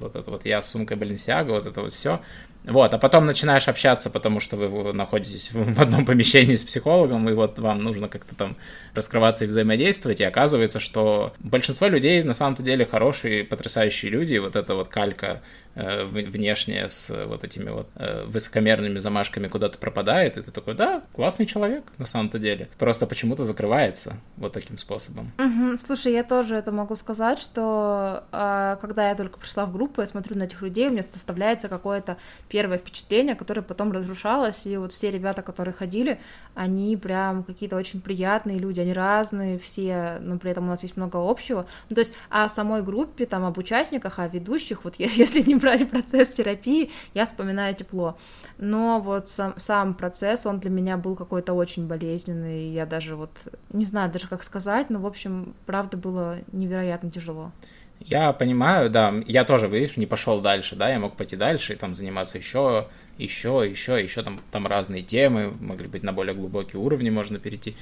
[0.00, 2.22] вот это вот я с сумкой Баленсиага, вот это вот все,
[2.66, 7.32] вот, а потом начинаешь общаться, потому что вы находитесь в одном помещении с психологом, и
[7.32, 8.56] вот вам нужно как-то там
[8.94, 14.38] раскрываться и взаимодействовать, и оказывается, что большинство людей на самом-то деле хорошие, потрясающие люди, и
[14.38, 15.42] вот эта вот калька
[15.78, 21.02] Э, внешне с вот этими вот э, высокомерными замашками куда-то пропадает, и ты такой, да,
[21.12, 22.70] классный человек на самом-то деле.
[22.78, 25.32] Просто почему-то закрывается вот таким способом.
[25.38, 25.76] Угу.
[25.76, 30.06] Слушай, я тоже это могу сказать, что э, когда я только пришла в группу, я
[30.06, 32.16] смотрю на этих людей, у меня составляется какое-то
[32.56, 36.18] первое впечатление, которое потом разрушалось, и вот все ребята, которые ходили,
[36.54, 40.96] они прям какие-то очень приятные люди, они разные все, но при этом у нас есть
[40.96, 41.66] много общего.
[41.90, 45.90] Ну, то есть о самой группе, там, об участниках, о ведущих, вот если не брать
[45.90, 48.16] процесс терапии, я вспоминаю тепло.
[48.56, 53.32] Но вот сам, сам процесс, он для меня был какой-то очень болезненный, я даже вот,
[53.70, 57.52] не знаю даже как сказать, но, в общем, правда было невероятно тяжело.
[58.00, 61.76] Я понимаю, да, я тоже, видишь, не пошел дальше, да, я мог пойти дальше и
[61.76, 66.80] там заниматься еще, еще, еще, еще там, там разные темы, могли быть на более глубокие
[66.80, 67.74] уровни можно перейти.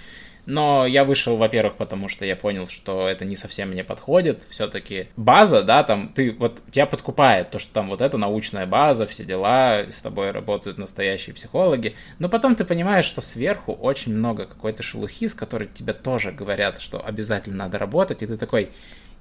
[0.46, 4.46] Но я вышел, во-первых, потому что я понял, что это не совсем мне подходит.
[4.50, 9.06] Все-таки база, да, там ты вот тебя подкупает то, что там вот эта научная база,
[9.06, 11.94] все дела, с тобой работают настоящие психологи.
[12.18, 16.80] Но потом ты понимаешь, что сверху очень много какой-то шелухи, с которой тебе тоже говорят,
[16.80, 18.70] что обязательно надо работать, и ты такой,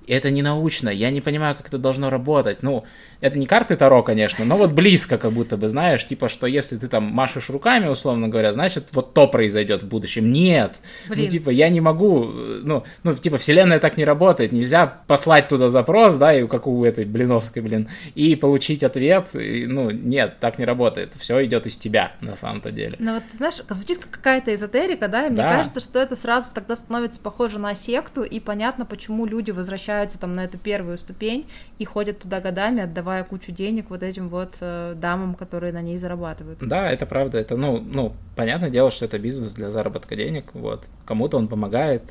[0.07, 2.61] это не научно, я не понимаю, как это должно работать.
[2.61, 2.83] Ну,
[3.21, 6.77] это не карты Таро, конечно, но вот близко как будто бы, знаешь, типа, что если
[6.77, 10.29] ты там машешь руками, условно говоря, значит, вот то произойдет в будущем.
[10.29, 10.75] Нет,
[11.07, 11.25] ну, Блин.
[11.25, 15.69] ну, типа, я не могу, ну, ну, типа, вселенная так не работает, нельзя послать туда
[15.69, 20.59] запрос, да, и как у этой Блиновской, блин, и получить ответ, и, ну, нет, так
[20.59, 22.97] не работает, все идет из тебя, на самом-то деле.
[22.99, 25.49] Ну, вот, знаешь, звучит как какая-то эзотерика, да, и мне да.
[25.49, 30.35] кажется, что это сразу тогда становится похоже на секту, и понятно, почему люди возвращаются там
[30.35, 34.93] на эту первую ступень и ходят туда годами, отдавая кучу денег вот этим вот э,
[34.95, 36.59] дамам, которые на ней зарабатывают.
[36.59, 37.37] Да, это правда.
[37.37, 40.45] Это, ну, ну, понятное дело, что это бизнес для заработка денег.
[40.53, 40.85] Вот.
[41.05, 42.03] Кому-то он помогает,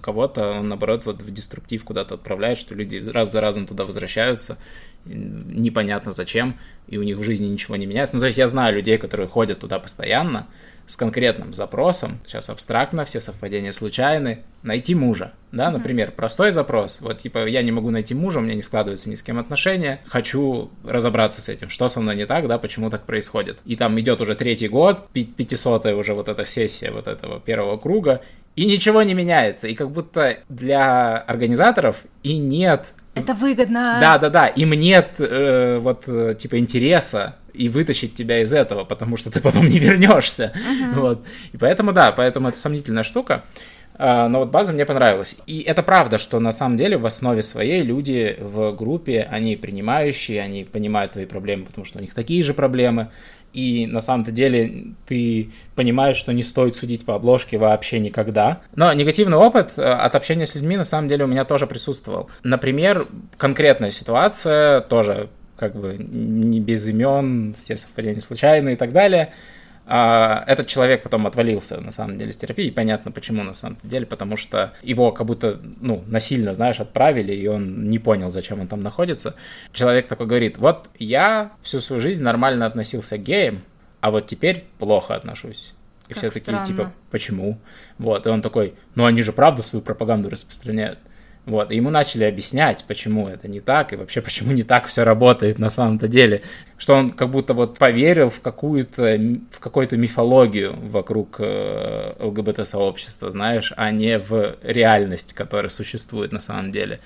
[0.00, 4.58] кого-то он, наоборот, вот в деструктив куда-то отправляет, что люди раз за разом туда возвращаются,
[5.04, 8.16] непонятно зачем, и у них в жизни ничего не меняется.
[8.16, 10.46] Ну, то есть я знаю людей, которые ходят туда постоянно,
[10.86, 17.18] с конкретным запросом, сейчас абстрактно, все совпадения случайны, найти мужа, да, например, простой запрос, вот
[17.18, 20.70] типа я не могу найти мужа, у меня не складывается ни с кем отношения, хочу
[20.84, 23.58] разобраться с этим, что со мной не так, да, почему так происходит.
[23.64, 28.22] И там идет уже третий год, пятисотая уже вот эта сессия вот этого первого круга,
[28.54, 33.96] и ничего не меняется, и как будто для организаторов и нет это выгодно.
[33.98, 34.46] Да, да, да.
[34.46, 39.40] Им нет э, вот э, типа интереса и вытащить тебя из этого, потому что ты
[39.40, 40.52] потом не вернешься.
[40.54, 41.00] Uh-huh.
[41.00, 41.26] Вот.
[41.52, 43.44] И поэтому, да, поэтому это сомнительная штука.
[43.98, 45.36] А, но вот база мне понравилась.
[45.46, 50.40] И это правда, что на самом деле в основе своей люди в группе, они принимающие,
[50.40, 53.08] они понимают твои проблемы, потому что у них такие же проблемы.
[53.52, 58.60] И на самом-то деле ты понимаешь, что не стоит судить по обложке вообще никогда.
[58.74, 62.28] Но негативный опыт э, от общения с людьми на самом деле у меня тоже присутствовал.
[62.42, 63.06] Например,
[63.38, 69.32] конкретная ситуация, тоже как бы не без имен, все совпадения случайные и так далее.
[69.88, 72.66] А этот человек потом отвалился, на самом деле, с терапии.
[72.66, 77.32] И понятно, почему, на самом деле, потому что его как будто, ну, насильно, знаешь, отправили,
[77.32, 79.36] и он не понял, зачем он там находится.
[79.72, 83.62] Человек такой говорит, вот я всю свою жизнь нормально относился к геям,
[84.00, 85.72] а вот теперь плохо отношусь.
[86.08, 86.66] И как все такие, странно.
[86.66, 87.58] типа, почему?
[87.98, 90.98] Вот, и он такой, ну они же правда свою пропаганду распространяют.
[91.46, 95.04] Вот, и ему начали объяснять, почему это не так, и вообще почему не так все
[95.04, 96.42] работает на самом-то деле.
[96.76, 99.16] Что он как будто вот поверил в какую-то,
[99.52, 106.72] в какую-то мифологию вокруг э, ЛГБТ-сообщества, знаешь, а не в реальность, которая существует на самом
[106.72, 106.98] деле.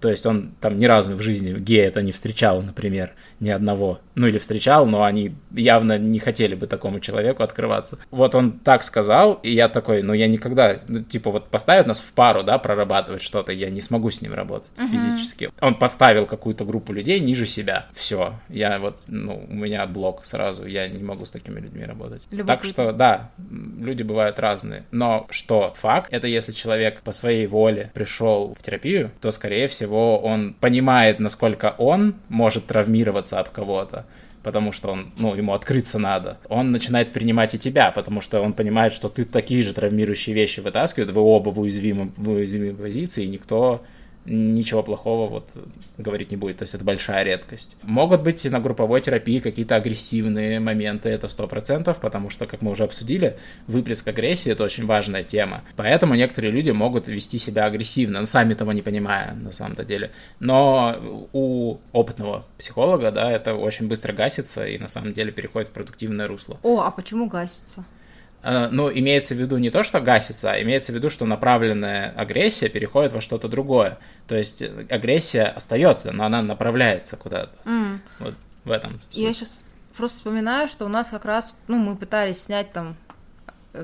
[0.00, 4.00] То есть он там ни разу в жизни гея это не встречал, например, ни одного.
[4.14, 7.98] Ну или встречал, но они явно не хотели бы такому человеку открываться.
[8.10, 12.00] Вот он так сказал, и я такой, ну я никогда, ну, типа вот поставят нас
[12.00, 14.88] в пару, да, прорабатывать что-то, я не смогу с ним работать uh-huh.
[14.88, 15.50] физически.
[15.60, 17.86] Он поставил какую-то группу людей ниже себя.
[17.92, 22.22] Все, я вот, ну, у меня блок сразу, я не могу с такими людьми работать.
[22.30, 22.54] Любопытно.
[22.56, 24.84] Так что, да, люди бывают разные.
[24.90, 29.87] Но что факт, это если человек по своей воле пришел в терапию, то, скорее всего,
[29.96, 34.06] он понимает, насколько он может травмироваться об кого-то,
[34.42, 36.38] потому что он, ну, ему открыться надо.
[36.48, 40.60] Он начинает принимать и тебя, потому что он понимает, что ты такие же травмирующие вещи
[40.60, 43.82] вытаскивает, вы оба в уязвимой, в уязвимой позиции, и никто
[44.28, 45.50] ничего плохого вот
[45.96, 47.76] говорить не будет, то есть это большая редкость.
[47.82, 52.70] Могут быть на групповой терапии какие-то агрессивные моменты, это сто процентов, потому что, как мы
[52.70, 55.64] уже обсудили, выплеск агрессии— это очень важная тема.
[55.76, 60.10] Поэтому некоторые люди могут вести себя агрессивно, но сами того не понимая на самом-то деле.
[60.40, 65.72] Но у опытного психолога, да, это очень быстро гасится и на самом деле переходит в
[65.72, 66.58] продуктивное русло.
[66.62, 67.84] О, а почему гасится?
[68.48, 72.14] Э, ну, имеется в виду не то, что гасится, а имеется в виду, что направленная
[72.16, 73.98] агрессия переходит во что-то другое.
[74.26, 77.52] То есть э, агрессия остается, но она направляется куда-то.
[77.68, 77.98] Mm.
[78.20, 78.34] Вот
[78.64, 79.00] в этом.
[79.10, 79.18] Суть.
[79.18, 82.96] Я сейчас просто вспоминаю, что у нас как раз, ну, мы пытались снять там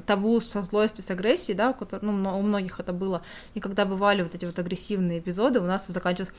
[0.07, 3.23] табу со злости, с агрессией, да, у, которых, ну, у многих это было,
[3.53, 6.35] и когда бывали вот эти вот агрессивные эпизоды, у нас заканчиваются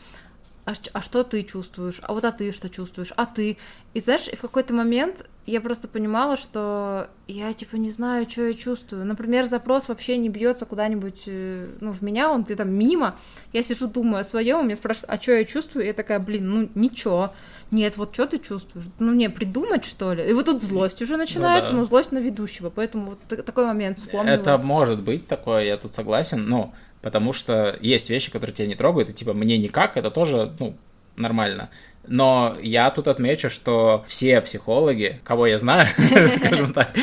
[0.65, 3.58] а, а что ты чувствуешь, а вот а ты что чувствуешь, а ты.
[3.93, 8.54] И знаешь, в какой-то момент я просто понимала, что я типа не знаю, что я
[8.56, 9.06] чувствую.
[9.06, 13.15] Например, запрос вообще не бьется куда-нибудь, э, ну, в меня, он где-то мимо.
[13.54, 15.84] Я сижу, думаю о своем, меня спрашивают, а что я чувствую?
[15.86, 17.32] И я такая, блин, ну ничего.
[17.69, 18.86] Нет, вот что ты чувствуешь?
[18.97, 20.28] Ну, не, придумать, что ли?
[20.28, 21.82] И вот тут злость уже начинается, ну, да.
[21.82, 24.34] но злость на ведущего, поэтому вот такой момент вспомнила.
[24.34, 26.73] Это может быть такое, я тут согласен, но
[27.05, 30.75] потому что есть вещи, которые тебя не трогают, и типа мне никак, это тоже, ну,
[31.15, 31.69] нормально.
[32.07, 35.87] Но я тут отмечу, что все психологи, кого я знаю,
[36.39, 36.95] скажем так,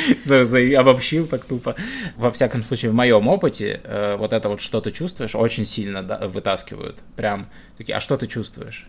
[0.74, 1.76] обобщил так тупо,
[2.16, 6.02] во всяком случае, в моем опыте, э, вот это вот что ты чувствуешь, очень сильно
[6.26, 6.98] вытаскивают.
[7.14, 7.46] Прям
[7.78, 8.88] такие, а что ты чувствуешь?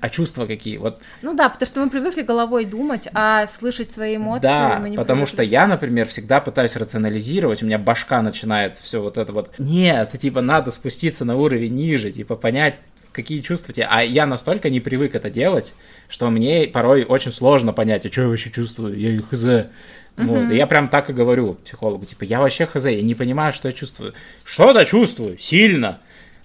[0.00, 0.76] А чувства какие?
[0.76, 1.00] Вот.
[1.22, 4.96] Ну да, потому что мы привыкли головой думать, а слышать свои эмоции да, мы не
[4.96, 5.34] потому привыкли.
[5.34, 9.52] что я, например, всегда пытаюсь рационализировать, у меня башка начинает все вот это вот.
[9.58, 12.76] Нет, типа надо спуститься на уровень ниже, типа понять,
[13.12, 13.86] какие чувства тебе.
[13.90, 15.72] А я настолько не привык это делать,
[16.08, 19.68] что мне порой очень сложно понять, а что я вообще чувствую, я их хз.
[20.16, 20.50] Вот.
[20.50, 23.68] И я прям так и говорю психологу, типа, я вообще хз, я не понимаю, что
[23.68, 24.14] я чувствую.
[24.44, 26.00] Что-то чувствую, сильно.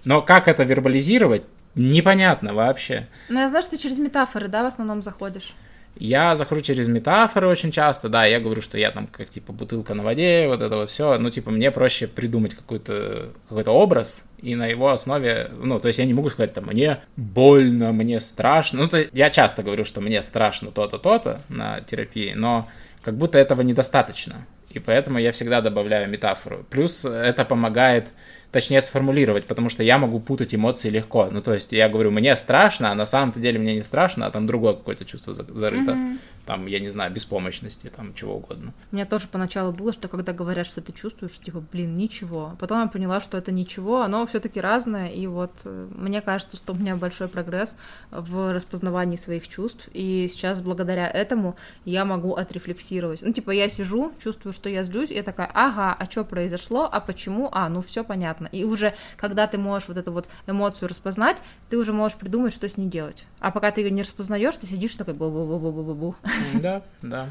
[0.06, 1.44] Но как это вербализировать,
[1.76, 3.08] непонятно вообще.
[3.30, 5.54] Ну, я знаю, что ты через метафоры, да, в основном заходишь?
[5.96, 9.94] Я захожу через метафоры очень часто, да, я говорю, что я там как типа бутылка
[9.94, 14.56] на воде, вот это вот все, ну типа мне проще придумать какой-то какой-то образ и
[14.56, 18.84] на его основе, ну то есть я не могу сказать там мне больно, мне страшно,
[18.84, 22.70] ну то есть я часто говорю, что мне страшно то-то, то-то на терапии, но
[23.02, 26.66] как будто этого недостаточно, и поэтому я всегда добавляю метафору.
[26.70, 28.08] Плюс это помогает
[28.52, 31.28] точнее сформулировать, потому что я могу путать эмоции легко.
[31.32, 34.32] Ну, то есть я говорю, мне страшно, а на самом-то деле мне не страшно, а
[34.32, 35.92] там другое какое-то чувство зарыто.
[35.92, 36.18] Mm-hmm.
[36.46, 38.74] Там, я не знаю, беспомощности, там, чего угодно.
[38.92, 42.56] У меня тоже поначалу было, что когда говорят, что ты чувствуешь, типа, блин, ничего.
[42.60, 46.58] Потом я поняла, что это ничего, оно все таки разное, и вот э, мне кажется,
[46.58, 47.76] что у меня большой прогресс
[48.10, 53.22] в распознавании своих чувств, и сейчас благодаря этому я могу отрефлексировать.
[53.22, 56.90] Ну, типа, я сижу, чувствую, что я злюсь, и я такая, ага, а что произошло,
[56.92, 58.56] а почему, а, ну, все понятно понятно.
[58.56, 61.38] И уже, когда ты можешь вот эту вот эмоцию распознать,
[61.70, 63.26] ты уже можешь придумать, что с ней делать.
[63.40, 66.16] А пока ты ее не распознаешь, ты сидишь такой бу-бу-бу-бу-бу-бу.
[66.54, 67.30] Да, да.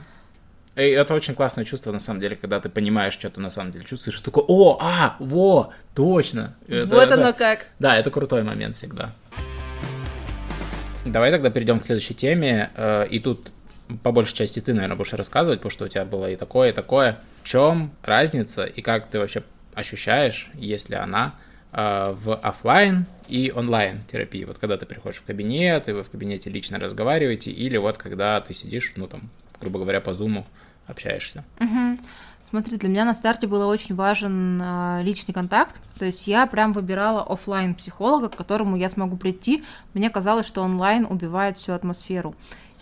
[0.77, 3.73] И это очень классное чувство, на самом деле, когда ты понимаешь, что ты на самом
[3.73, 6.55] деле чувствуешь, что такое, о, а, во, точно.
[6.69, 7.67] Это, вот оно как.
[7.81, 9.13] Да, это крутой момент всегда.
[11.05, 12.71] Давай тогда перейдем к следующей теме.
[12.77, 13.51] Э, и тут
[14.03, 16.73] по большей части ты, наверное, будешь рассказывать, потому что у тебя было и такое, и
[16.73, 17.19] такое.
[17.43, 19.43] В чем разница и как ты вообще
[19.79, 21.35] ощущаешь, если она
[21.73, 24.45] э, в офлайн и онлайн терапии.
[24.45, 28.41] Вот когда ты приходишь в кабинет, и вы в кабинете лично разговариваете, или вот когда
[28.41, 30.45] ты сидишь, ну там, грубо говоря, по зуму
[30.87, 31.45] общаешься.
[31.61, 31.99] Угу.
[32.43, 35.81] Смотри, для меня на старте был очень важен э, личный контакт.
[35.99, 39.65] То есть я прям выбирала офлайн психолога, к которому я смогу прийти.
[39.95, 42.35] Мне казалось, что онлайн убивает всю атмосферу.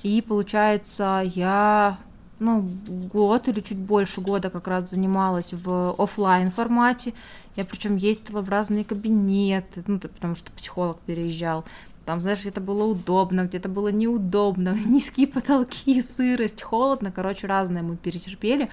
[0.03, 1.99] И получается, я
[2.39, 2.69] ну,
[3.13, 7.15] год или чуть больше года как раз занималась в офлайн формате.
[7.55, 11.65] Я причем ездила в разные кабинеты, ну, потому что психолог переезжал.
[12.05, 17.97] Там, знаешь, где-то было удобно, где-то было неудобно, низкие потолки, сырость, холодно, короче, разное мы
[17.97, 18.71] перетерпели.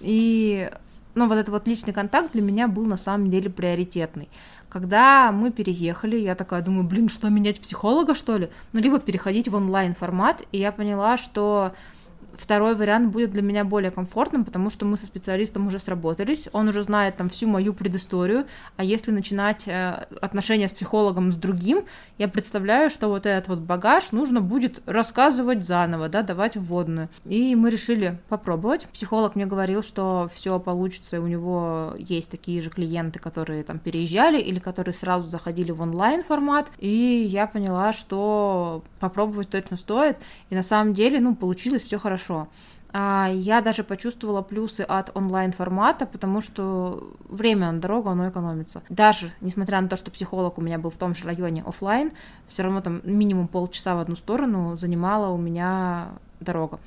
[0.00, 0.70] И
[1.14, 4.28] но вот этот вот личный контакт для меня был на самом деле приоритетный.
[4.68, 8.50] Когда мы переехали, я такая думаю, блин, что менять психолога, что ли?
[8.72, 11.72] Ну, либо переходить в онлайн формат, и я поняла, что
[12.38, 16.68] Второй вариант будет для меня более комфортным, потому что мы со специалистом уже сработались, он
[16.68, 18.44] уже знает там всю мою предысторию,
[18.76, 21.82] а если начинать э, отношения с психологом с другим,
[22.16, 27.08] я представляю, что вот этот вот багаж нужно будет рассказывать заново, да, давать вводную.
[27.24, 28.86] И мы решили попробовать.
[28.92, 34.40] Психолог мне говорил, что все получится, у него есть такие же клиенты, которые там переезжали
[34.40, 40.18] или которые сразу заходили в онлайн формат, и я поняла, что попробовать точно стоит,
[40.50, 42.48] и на самом деле, ну, получилось все хорошо хорошо.
[42.90, 48.82] А, я даже почувствовала плюсы от онлайн-формата, потому что время на дорогу, оно экономится.
[48.88, 52.12] Даже несмотря на то, что психолог у меня был в том же районе офлайн,
[52.48, 56.08] все равно там минимум полчаса в одну сторону занимала у меня
[56.40, 56.78] дорога.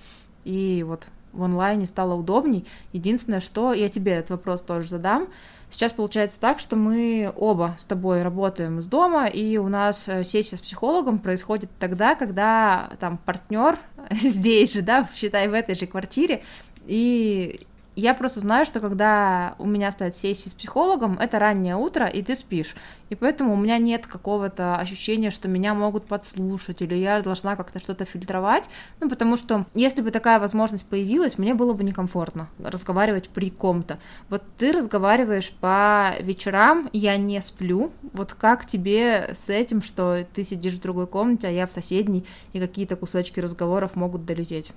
[0.43, 2.65] И вот в онлайне стало удобней.
[2.93, 5.27] Единственное, что я тебе этот вопрос тоже задам.
[5.71, 10.25] Сейчас получается так, что мы оба с тобой работаем из дома, и у нас э,
[10.25, 13.79] сессия с психологом происходит тогда, когда там партнер
[14.11, 16.43] здесь же, да, считай, в этой же квартире,
[16.85, 17.61] и
[17.95, 22.21] я просто знаю, что когда у меня стоят сессии с психологом, это раннее утро, и
[22.21, 22.75] ты спишь.
[23.09, 27.79] И поэтому у меня нет какого-то ощущения, что меня могут подслушать, или я должна как-то
[27.79, 28.69] что-то фильтровать.
[29.01, 33.99] Ну, потому что если бы такая возможность появилась, мне было бы некомфортно разговаривать при ком-то.
[34.29, 37.91] Вот ты разговариваешь по вечерам, я не сплю.
[38.13, 42.25] Вот как тебе с этим, что ты сидишь в другой комнате, а я в соседней,
[42.53, 44.71] и какие-то кусочки разговоров могут долететь?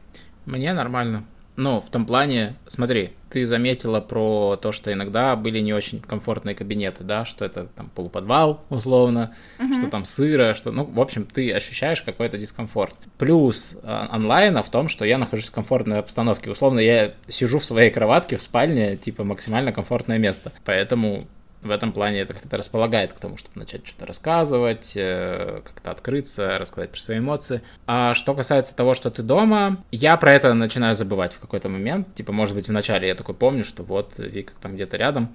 [0.47, 1.25] Мне нормально.
[1.57, 6.57] Ну, в том плане, смотри, ты заметила про то, что иногда были не очень комфортные
[6.57, 9.79] кабинеты, да, что это там полуподвал, условно, uh-huh.
[9.79, 12.97] что там сыро, что, ну, в общем, ты ощущаешь какой-то дискомфорт.
[13.19, 16.51] Плюс э, онлайна в том, что я нахожусь в комфортной обстановке.
[16.51, 20.53] Условно, я сижу в своей кроватке в спальне, типа, максимально комфортное место.
[20.65, 21.27] Поэтому
[21.65, 26.59] в этом плане это как-то располагает к тому, чтобы начать что-то рассказывать, э, как-то открыться,
[26.59, 27.63] рассказать про свои эмоции.
[27.87, 32.15] А что касается того, что ты дома, я про это начинаю забывать в какой-то момент.
[32.15, 35.35] Типа, может быть, вначале я такой помню, что вот Вика там где-то рядом.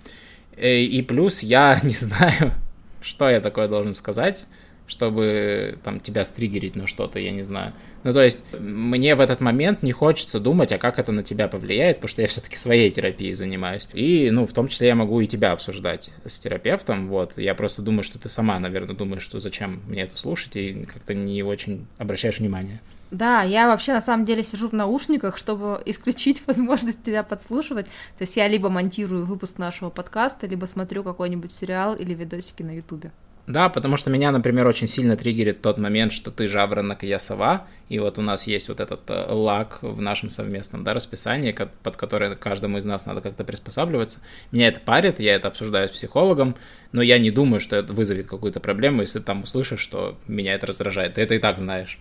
[0.55, 2.53] Э, и плюс я не знаю,
[3.01, 4.45] что я такое должен сказать
[4.89, 7.73] чтобы там тебя стригерить на что-то, я не знаю.
[8.03, 11.47] Ну, то есть, мне в этот момент не хочется думать, а как это на тебя
[11.47, 13.87] повлияет, потому что я все-таки своей терапией занимаюсь.
[13.93, 17.37] И, ну, в том числе я могу и тебя обсуждать с терапевтом, вот.
[17.37, 21.13] Я просто думаю, что ты сама, наверное, думаешь, что зачем мне это слушать, и как-то
[21.13, 22.81] не очень обращаешь внимание.
[23.11, 27.85] Да, я вообще на самом деле сижу в наушниках, чтобы исключить возможность тебя подслушивать.
[28.17, 32.75] То есть я либо монтирую выпуск нашего подкаста, либо смотрю какой-нибудь сериал или видосики на
[32.75, 33.11] Ютубе.
[33.49, 37.17] Да, потому что меня, например, очень сильно триггерит тот момент, что ты жаворонок, и я
[37.17, 41.57] сова, и вот у нас есть вот этот э, лак в нашем совместном да, расписании,
[41.81, 44.19] под которое каждому из нас надо как-то приспосабливаться.
[44.51, 46.57] Меня это парит, я это обсуждаю с психологом,
[46.91, 50.67] но я не думаю, что это вызовет какую-то проблему, если там услышишь, что меня это
[50.67, 51.15] раздражает.
[51.15, 51.97] Ты это и так знаешь.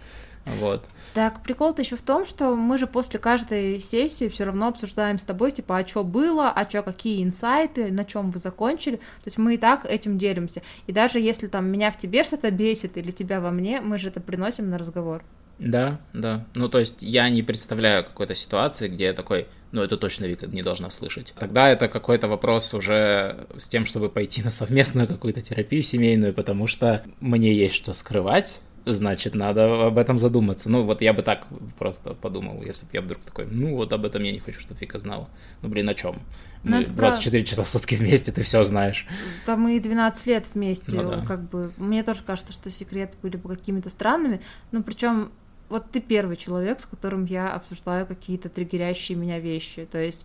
[0.58, 0.84] Вот.
[1.14, 5.24] Так, прикол-то еще в том, что мы же после каждой сессии все равно обсуждаем с
[5.24, 8.96] тобой, типа, а что было, а что, какие инсайты, на чем вы закончили.
[8.96, 10.62] То есть мы и так этим делимся.
[10.86, 14.08] И даже если там меня в тебе что-то бесит или тебя во мне, мы же
[14.08, 15.22] это приносим на разговор.
[15.58, 16.44] Да, да.
[16.54, 20.46] Ну, то есть я не представляю какой-то ситуации, где я такой, ну, это точно Вика
[20.46, 21.34] не должна слышать.
[21.38, 26.66] Тогда это какой-то вопрос уже с тем, чтобы пойти на совместную какую-то терапию семейную, потому
[26.66, 28.54] что мне есть что скрывать,
[28.92, 30.68] значит, надо об этом задуматься.
[30.68, 31.46] Ну, вот я бы так
[31.78, 34.80] просто подумал, если бы я вдруг такой, ну, вот об этом я не хочу, чтобы
[34.80, 35.28] Вика знала.
[35.62, 36.20] Ну, блин, о чем?
[36.62, 37.48] Мы 24 про...
[37.48, 39.06] часа в сутки вместе, ты все знаешь.
[39.46, 41.24] Да мы 12 лет вместе, ну, да.
[41.26, 41.72] как бы.
[41.76, 44.40] Мне тоже кажется, что секреты были бы какими-то странными,
[44.72, 45.30] но причем
[45.68, 49.86] вот ты первый человек, с которым я обсуждаю какие-то триггерящие меня вещи.
[49.90, 50.24] То есть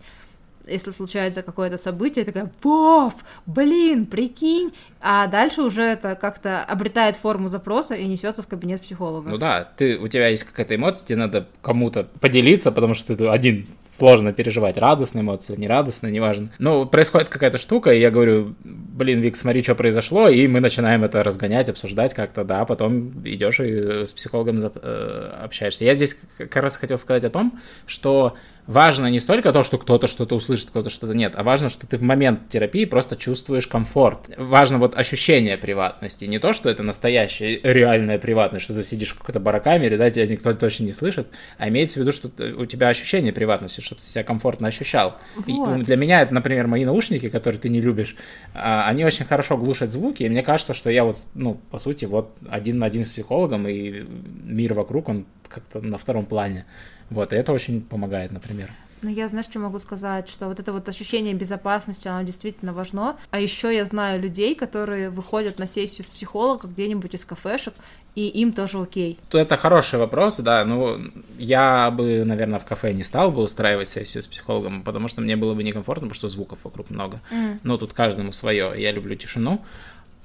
[0.66, 3.14] если случается какое-то событие, такая, Вов,
[3.46, 9.30] блин, прикинь, а дальше уже это как-то обретает форму запроса и несется в кабинет психолога.
[9.30, 13.26] Ну да, ты, у тебя есть какая-то эмоция, тебе надо кому-то поделиться, потому что ты
[13.26, 16.50] один сложно переживать, радостные эмоции, нерадостные, неважно.
[16.58, 21.04] Но происходит какая-то штука, и я говорю, блин, Вик, смотри, что произошло, и мы начинаем
[21.04, 25.84] это разгонять, обсуждать как-то, да, потом идешь и с психологом э, общаешься.
[25.84, 28.36] Я здесь как раз хотел сказать о том, что
[28.66, 31.96] важно не столько то, что кто-то что-то услышит, кто-то что-то нет, а важно, что ты
[31.96, 34.30] в момент терапии просто чувствуешь комфорт.
[34.36, 39.18] Важно вот ощущение приватности, не то, что это настоящая реальная приватность, что ты сидишь в
[39.18, 42.88] какой-то барокамере, да, тебя никто точно не слышит, а имеется в виду, что у тебя
[42.88, 45.18] ощущение приватности, чтобы ты себя комфортно ощущал.
[45.36, 45.78] Вот.
[45.78, 48.16] И для меня это, например, мои наушники, которые ты не любишь,
[48.54, 52.04] а, они очень хорошо глушат звуки, и мне кажется, что я вот, ну, по сути,
[52.04, 54.04] вот один на один с психологом, и
[54.44, 56.66] мир вокруг, он как-то на втором плане.
[57.10, 58.70] Вот, и это очень помогает, например.
[59.04, 63.16] Ну, я, знаешь, что могу сказать, что вот это вот ощущение безопасности, оно действительно важно.
[63.30, 67.74] А еще я знаю людей, которые выходят на сессию с психологом где-нибудь из кафешек,
[68.14, 69.18] и им тоже окей.
[69.28, 70.64] То это хороший вопрос, да.
[70.64, 71.00] Ну,
[71.36, 75.36] я бы, наверное, в кафе не стал бы устраивать сессию с психологом, потому что мне
[75.36, 77.20] было бы некомфортно, потому что звуков вокруг много.
[77.30, 77.58] Mm.
[77.62, 78.72] Ну, тут каждому свое.
[78.76, 79.60] Я люблю тишину.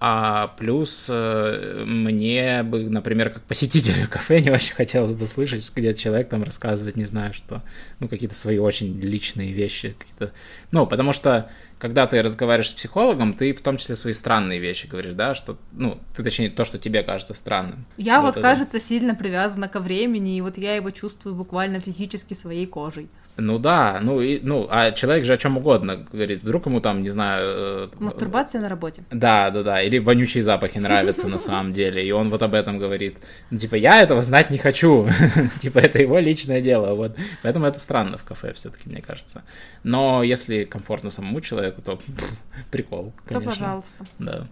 [0.02, 5.94] А плюс э, мне бы, например, как посетителю кафе не очень хотелось бы слышать, где
[5.94, 7.64] человек там рассказывает, не знаю что,
[8.00, 10.32] ну, какие-то свои очень личные вещи, какие-то...
[10.72, 14.88] Ну, потому что когда ты разговариваешь с психологом, ты в том числе свои странные вещи
[14.88, 17.86] говоришь, да, что, ну, ты точнее то, что тебе кажется странным.
[17.98, 22.34] Я вот, вот кажется, сильно привязана ко времени, и вот я его чувствую буквально физически
[22.34, 23.10] своей кожей.
[23.40, 26.44] Ну да, ну и ну, а человек же о чем угодно говорит.
[26.44, 27.44] Вдруг ему там, не знаю.
[27.46, 29.04] Э, Мастурбация на работе.
[29.12, 29.82] Да, да, да.
[29.82, 32.06] Или вонючие запахи нравятся на самом деле.
[32.06, 33.18] И он вот об этом говорит.
[33.58, 35.08] Типа, я этого знать не хочу.
[35.62, 36.96] типа, это его личное дело.
[36.96, 37.18] Вот.
[37.44, 39.44] Поэтому это странно в кафе, все-таки, мне кажется.
[39.84, 42.00] Но если комфортно самому человеку, то
[42.72, 43.14] прикол.
[43.28, 44.06] То пожалуйста.
[44.20, 44.48] Да.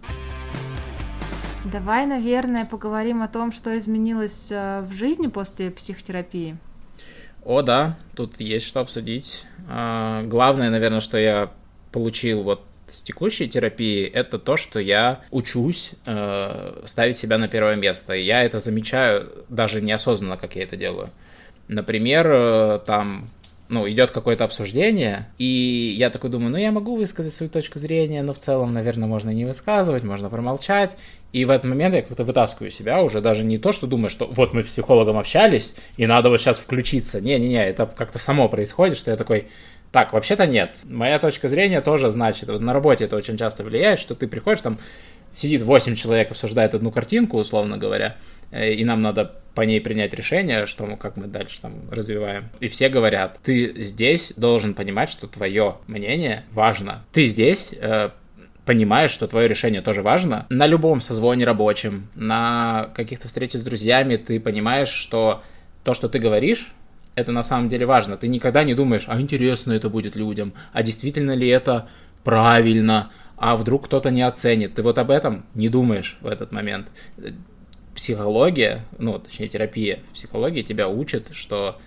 [1.64, 6.56] Давай, наверное, поговорим о том, что изменилось э, в жизни после психотерапии.
[7.48, 9.46] О, да, тут есть что обсудить.
[9.70, 11.50] А, главное, наверное, что я
[11.92, 17.76] получил вот с текущей терапии, это то, что я учусь э, ставить себя на первое
[17.76, 18.12] место.
[18.12, 21.08] И я это замечаю даже неосознанно, как я это делаю.
[21.68, 23.30] Например, э, там
[23.70, 28.22] ну, идет какое-то обсуждение, и я такой думаю, ну, я могу высказать свою точку зрения,
[28.22, 30.96] но в целом, наверное, можно не высказывать, можно промолчать.
[31.32, 34.26] И в этот момент я как-то вытаскиваю себя уже даже не то, что думаю, что
[34.26, 37.20] вот мы с психологом общались, и надо вот сейчас включиться.
[37.20, 39.48] Не-не-не, это как-то само происходит, что я такой,
[39.92, 40.78] так, вообще-то нет.
[40.84, 44.62] Моя точка зрения тоже значит, вот на работе это очень часто влияет, что ты приходишь,
[44.62, 44.78] там
[45.30, 48.16] сидит 8 человек, обсуждает одну картинку, условно говоря,
[48.52, 52.48] и нам надо по ней принять решение, что мы, как мы дальше там развиваем.
[52.60, 57.04] И все говорят, ты здесь должен понимать, что твое мнение важно.
[57.12, 58.10] Ты здесь э,
[58.68, 60.44] понимаешь, что твое решение тоже важно.
[60.50, 65.42] На любом созвоне рабочем, на каких-то встречах с друзьями ты понимаешь, что
[65.84, 66.74] то, что ты говоришь,
[67.14, 68.18] это на самом деле важно.
[68.18, 71.88] Ты никогда не думаешь, а интересно это будет людям, а действительно ли это
[72.24, 74.74] правильно, а вдруг кто-то не оценит.
[74.74, 76.88] Ты вот об этом не думаешь в этот момент.
[77.94, 81.78] Психология, ну, точнее, терапия психологии тебя учит, что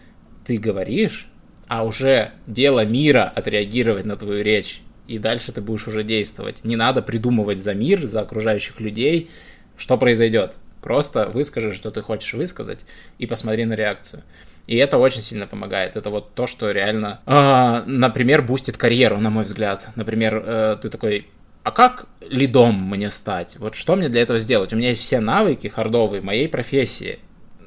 [0.48, 1.28] ты говоришь,
[1.68, 6.64] а уже дело мира отреагировать на твою речь и дальше ты будешь уже действовать.
[6.64, 9.30] Не надо придумывать за мир, за окружающих людей,
[9.76, 10.54] что произойдет.
[10.82, 12.86] Просто выскажи, что ты хочешь высказать,
[13.20, 14.24] и посмотри на реакцию.
[14.68, 15.98] И это очень сильно помогает.
[15.98, 19.90] Это вот то, что реально, э, например, бустит карьеру, на мой взгляд.
[19.96, 21.28] Например, э, ты такой,
[21.64, 23.58] а как лидом мне стать?
[23.58, 24.72] Вот что мне для этого сделать?
[24.72, 27.20] У меня есть все навыки хардовые моей профессии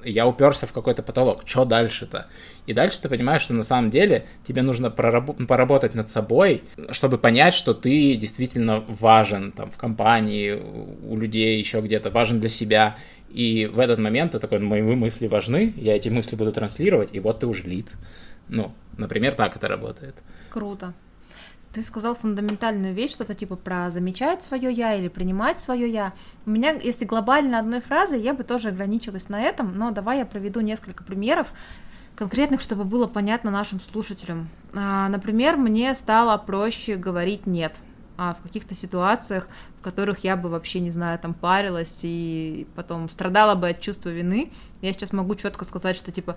[0.05, 2.27] я уперся в какой-то потолок, что дальше-то?
[2.67, 7.19] И дальше ты понимаешь, что на самом деле тебе нужно прораб- поработать над собой, чтобы
[7.19, 12.97] понять, что ты действительно важен там в компании, у людей еще где-то, важен для себя.
[13.31, 17.21] И в этот момент ты такой, мои мысли важны, я эти мысли буду транслировать, и
[17.21, 17.89] вот ты уже лид.
[18.49, 20.15] Ну, например, так это работает.
[20.51, 20.95] Круто.
[21.75, 26.13] Ты сказал фундаментальную вещь, что-то типа про замечать свое я или принимать свое я.
[26.47, 30.25] У меня, если глобально одной фразой, я бы тоже ограничилась на этом, но давай я
[30.25, 31.53] проведу несколько примеров
[32.15, 34.49] конкретных, чтобы было понятно нашим слушателям.
[34.73, 37.81] А, например, мне стало проще говорить нет
[38.17, 39.49] а в каких-то ситуациях,
[39.81, 44.11] в которых я бы вообще, не знаю, там парилась и потом страдала бы от чувства
[44.11, 44.53] вины,
[44.83, 46.37] я сейчас могу четко сказать, что типа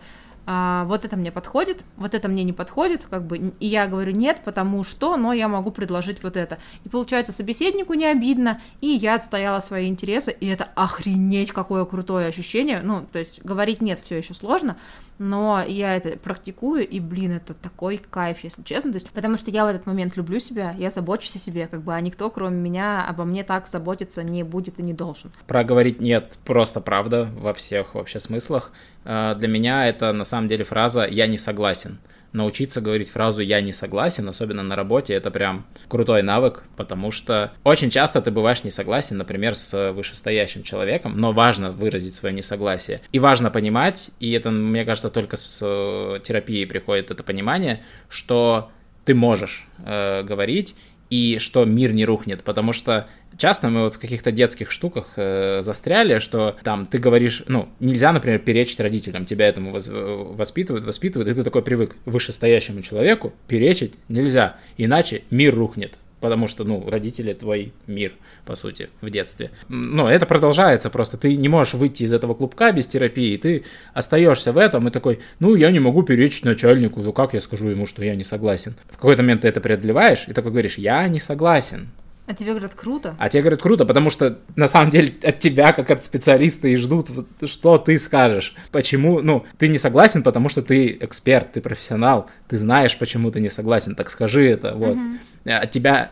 [0.50, 4.14] а, вот это мне подходит, вот это мне не подходит, как бы, и я говорю
[4.14, 6.58] нет, потому что, но я могу предложить вот это.
[6.86, 12.28] И получается, собеседнику не обидно, и я отстояла свои интересы, и это охренеть какое крутое
[12.28, 14.78] ощущение, ну, то есть говорить нет все еще сложно,
[15.20, 19.52] но я это практикую, и, блин, это такой кайф, если честно, то есть, потому что
[19.52, 22.58] я в этот момент люблю себя, я забочусь о себе, как бы, а никто, кроме
[22.58, 25.32] меня, обо мне так заботиться не будет и не должен.
[25.45, 28.72] Проговорить нет, просто правда во всех вообще смыслах.
[29.10, 32.00] А, для меня это на самом деле фраза «я не согласен».
[32.34, 37.54] Научиться говорить фразу «я не согласен», особенно на работе, это прям крутой навык, потому что
[37.64, 43.02] очень часто ты бываешь не согласен, например, с вышестоящим человеком, но важно выразить свое несогласие.
[43.12, 48.70] И важно понимать, и это, мне кажется, только с э, терапией приходит это понимание, что
[49.06, 50.76] ты можешь э, говорить,
[51.10, 55.62] и что мир не рухнет, потому что часто мы вот в каких-то детских штуках э,
[55.62, 61.34] застряли, что там ты говоришь, ну, нельзя, например, перечить родителям, тебя этому воспитывают, воспитывают, и
[61.34, 63.34] ты такой привык вышестоящему человеку.
[63.47, 65.93] Перечить нельзя, иначе мир рухнет.
[66.20, 68.13] Потому что, ну, родители твой мир,
[68.45, 69.51] по сути, в детстве.
[69.70, 73.63] Но это продолжается просто, ты не можешь выйти из этого клубка без терапии, ты
[73.93, 77.70] остаешься в этом и такой, ну, я не могу перечить начальнику, ну, как я скажу
[77.70, 78.76] ему, что я не согласен?
[78.89, 81.89] В какой-то момент ты это преодолеваешь и такой говоришь, я не согласен,
[82.28, 83.16] а тебе говорят круто?
[83.18, 86.76] А тебе говорят круто, потому что на самом деле от тебя, как от специалиста, и
[86.76, 87.10] ждут,
[87.46, 88.54] что ты скажешь.
[88.72, 93.40] Почему, ну, ты не согласен, потому что ты эксперт, ты профессионал, ты знаешь, почему ты
[93.40, 94.98] не согласен, так скажи это, вот.
[94.98, 95.54] Угу.
[95.54, 96.12] От тебя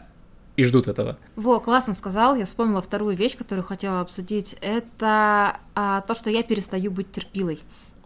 [0.56, 1.18] и ждут этого.
[1.36, 2.36] Во, классно сказал.
[2.36, 4.56] Я вспомнила вторую вещь, которую хотела обсудить.
[4.62, 7.60] Это а, то, что я перестаю быть терпилой.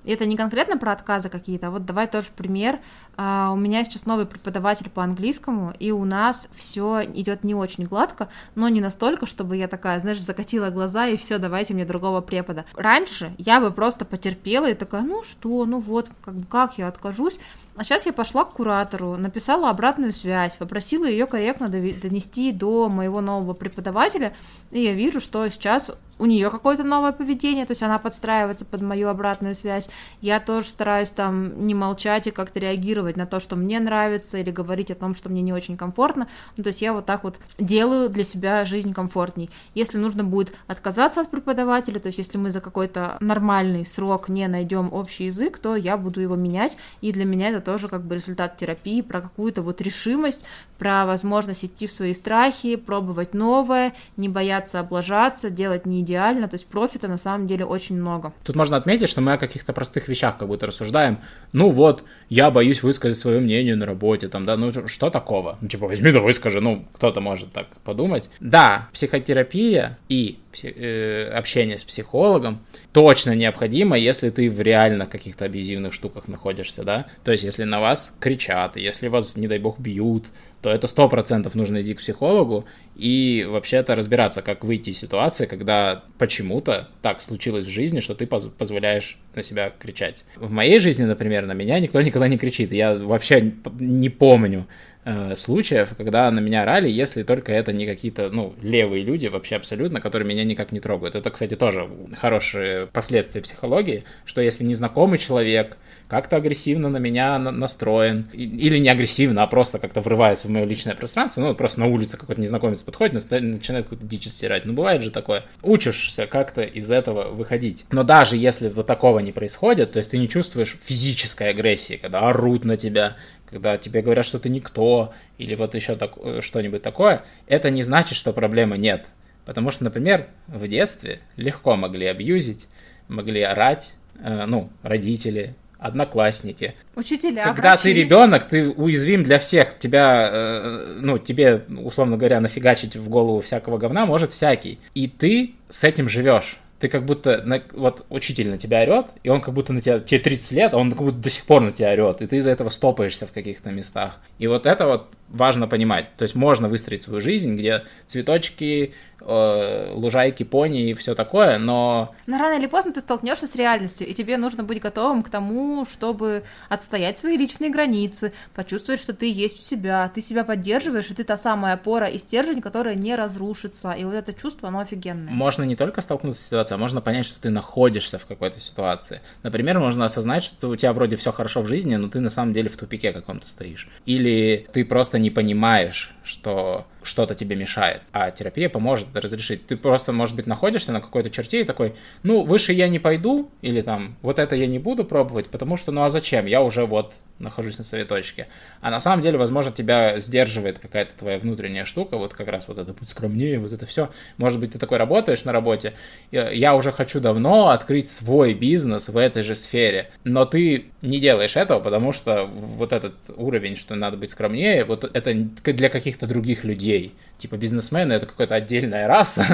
[0.05, 2.79] Это не конкретно про отказы какие-то, а вот давай тоже пример.
[3.17, 7.85] Uh, у меня сейчас новый преподаватель по английскому, и у нас все идет не очень
[7.85, 12.21] гладко, но не настолько, чтобы я такая, знаешь, закатила глаза и все, давайте мне другого
[12.21, 12.63] препода.
[12.75, 16.07] Раньше я бы просто потерпела и такая, ну что, ну вот,
[16.47, 17.39] как как я откажусь.
[17.75, 23.21] А сейчас я пошла к куратору, написала обратную связь, попросила ее корректно донести до моего
[23.21, 24.35] нового преподавателя,
[24.71, 28.81] и я вижу, что сейчас у нее какое-то новое поведение, то есть она подстраивается под
[28.81, 29.89] мою обратную связь.
[30.21, 34.51] Я тоже стараюсь там не молчать и как-то реагировать на то, что мне нравится, или
[34.51, 36.27] говорить о том, что мне не очень комфортно.
[36.57, 39.49] Ну, то есть я вот так вот делаю для себя жизнь комфортней.
[39.73, 44.47] Если нужно будет отказаться от преподавателя, то есть если мы за какой-то нормальный срок не
[44.47, 48.15] найдем общий язык, то я буду его менять, и для меня это тоже как бы
[48.15, 50.45] результат терапии, про какую-то вот решимость,
[50.77, 56.55] про возможность идти в свои страхи, пробовать новое, не бояться облажаться, делать не идеально, то
[56.55, 58.33] есть профита на самом деле очень много.
[58.43, 61.19] Тут можно отметить, что мы о каких-то простых вещах как будто рассуждаем.
[61.53, 65.57] Ну вот, я боюсь высказать свое мнение на работе, там, да, ну что такого?
[65.61, 68.29] Ну, типа, возьми да выскажи, ну, кто-то может так подумать.
[68.39, 72.59] Да, психотерапия и общение с психологом
[72.91, 77.79] точно необходимо, если ты в реально каких-то абьюзивных штуках находишься, да, то есть если на
[77.79, 80.25] вас кричат, если вас, не дай бог, бьют,
[80.61, 85.45] то это сто процентов нужно идти к психологу и вообще-то разбираться, как выйти из ситуации,
[85.45, 90.25] когда почему-то так случилось в жизни, что ты поз- позволяешь на себя кричать.
[90.35, 92.73] В моей жизни, например, на меня никто никогда не кричит.
[92.73, 94.67] Я вообще не помню
[95.05, 99.55] э, случаев, когда на меня орали, если только это не какие-то, ну, левые люди вообще
[99.55, 101.15] абсолютно, которые меня никак не трогают.
[101.15, 101.89] Это, кстати, тоже
[102.19, 105.77] хорошие последствия психологии, что если незнакомый человек
[106.07, 110.95] как-то агрессивно на меня настроен, или не агрессивно, а просто как-то врывается в мое личное
[110.95, 114.65] пространство, ну, просто на улице какой-то незнакомец подходит, начинает какую-то дичь стирать.
[114.65, 115.43] Ну, бывает же такое.
[115.61, 117.85] Учишься как-то из этого выходить.
[117.91, 122.21] Но даже если вот такого не происходит, то есть ты не чувствуешь физической агрессии, когда
[122.21, 123.15] орут на тебя,
[123.49, 127.81] когда тебе говорят, что ты никто, или вот еще так, э, что-нибудь такое, это не
[127.81, 129.05] значит, что проблемы нет.
[129.45, 132.67] Потому что, например, в детстве легко могли абьюзить,
[133.07, 133.93] могли орать,
[134.23, 136.75] э, ну, родители, одноклассники.
[136.95, 137.43] Учителя.
[137.43, 137.83] Когда врачи.
[137.83, 139.79] ты ребенок, ты уязвим для всех.
[139.79, 144.79] Тебя, э, ну, тебе, условно говоря, нафигачить в голову всякого говна может всякий.
[144.93, 146.59] И ты с этим живешь.
[146.79, 149.99] Ты как будто, на, вот учитель на тебя орет, и он как будто на тебя,
[149.99, 152.37] тебе 30 лет, а он как будто до сих пор на тебя орет, и ты
[152.37, 154.17] из-за этого стопаешься в каких-то местах.
[154.37, 156.15] И вот это вот важно понимать.
[156.17, 162.15] То есть можно выстроить свою жизнь, где цветочки, э, лужайки, пони и все такое, но...
[162.25, 165.85] Но рано или поздно ты столкнешься с реальностью, и тебе нужно быть готовым к тому,
[165.85, 171.13] чтобы отстоять свои личные границы, почувствовать, что ты есть у себя, ты себя поддерживаешь, и
[171.13, 173.91] ты та самая опора и стержень, которая не разрушится.
[173.91, 175.31] И вот это чувство, оно офигенное.
[175.31, 179.21] Можно не только столкнуться с ситуацией, а можно понять, что ты находишься в какой-то ситуации.
[179.43, 182.53] Например, можно осознать, что у тебя вроде все хорошо в жизни, но ты на самом
[182.53, 183.87] деле в тупике каком-то стоишь.
[184.05, 189.67] Или ты просто не понимаешь, что что-то тебе мешает, а терапия поможет разрешить.
[189.67, 191.93] Ты просто, может быть, находишься на какой-то черте и такой,
[192.23, 195.91] ну, выше я не пойду, или там, вот это я не буду пробовать, потому что,
[195.91, 196.45] ну, а зачем?
[196.45, 198.47] Я уже вот нахожусь на своей точке.
[198.81, 202.77] А на самом деле, возможно, тебя сдерживает какая-то твоя внутренняя штука, вот как раз вот
[202.77, 204.09] это будь скромнее, вот это все.
[204.37, 205.93] Может быть, ты такой работаешь на работе,
[206.31, 211.55] я уже хочу давно открыть свой бизнес в этой же сфере, но ты не делаешь
[211.55, 216.65] этого, потому что вот этот уровень, что надо быть скромнее, вот это для каких-то других
[216.65, 216.98] людей.
[217.37, 219.45] Типа бизнесмены это какая-то отдельная раса,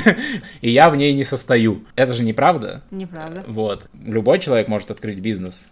[0.60, 1.84] и я в ней не состою.
[1.96, 2.82] Это же неправда.
[2.90, 3.44] Неправда.
[3.46, 3.86] Вот.
[4.04, 5.66] Любой человек может открыть бизнес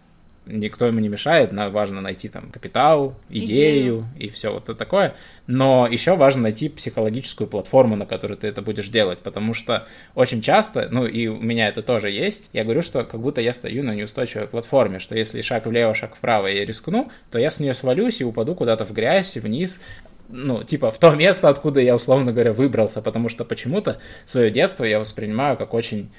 [0.47, 4.07] никто ему не мешает, важно найти там капитал, идею, идею.
[4.19, 5.15] и все вот это такое.
[5.47, 10.43] Но еще важно найти психологическую платформу, на которой ты это будешь делать, потому что очень
[10.43, 13.83] часто, ну и у меня это тоже есть, я говорю, что как будто я стою
[13.83, 17.75] на неустойчивой платформе, что если шаг влево, шаг вправо я рискну, то я с нее
[17.75, 19.81] свалюсь и упаду куда-то в грязь, вниз,
[20.33, 24.85] ну, типа, в то место, откуда я, условно говоря, выбрался, потому что почему-то свое детство
[24.85, 26.11] я воспринимаю как очень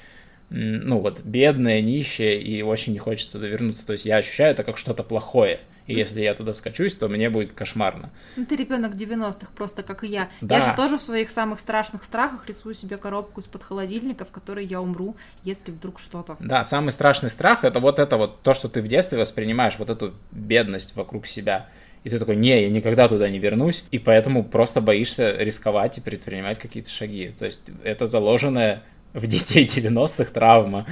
[0.51, 3.85] ну вот, бедная, нищая, и очень не хочется туда вернуться.
[3.85, 5.61] То есть я ощущаю это как что-то плохое.
[5.87, 8.11] И если я туда скачусь, то мне будет кошмарно.
[8.35, 10.29] Ну, ты ребенок 90-х, просто как и я.
[10.41, 10.57] Да.
[10.57, 14.65] Я же тоже в своих самых страшных страхах рисую себе коробку из-под холодильника, в которой
[14.65, 16.37] я умру, если вдруг что-то.
[16.39, 19.89] Да, самый страшный страх это вот это вот то, что ты в детстве воспринимаешь, вот
[19.89, 21.67] эту бедность вокруг себя.
[22.03, 26.01] И ты такой, не, я никогда туда не вернусь, и поэтому просто боишься рисковать и
[26.01, 27.33] предпринимать какие-то шаги.
[27.37, 28.83] То есть это заложенная
[29.13, 30.87] в детей 90-х травма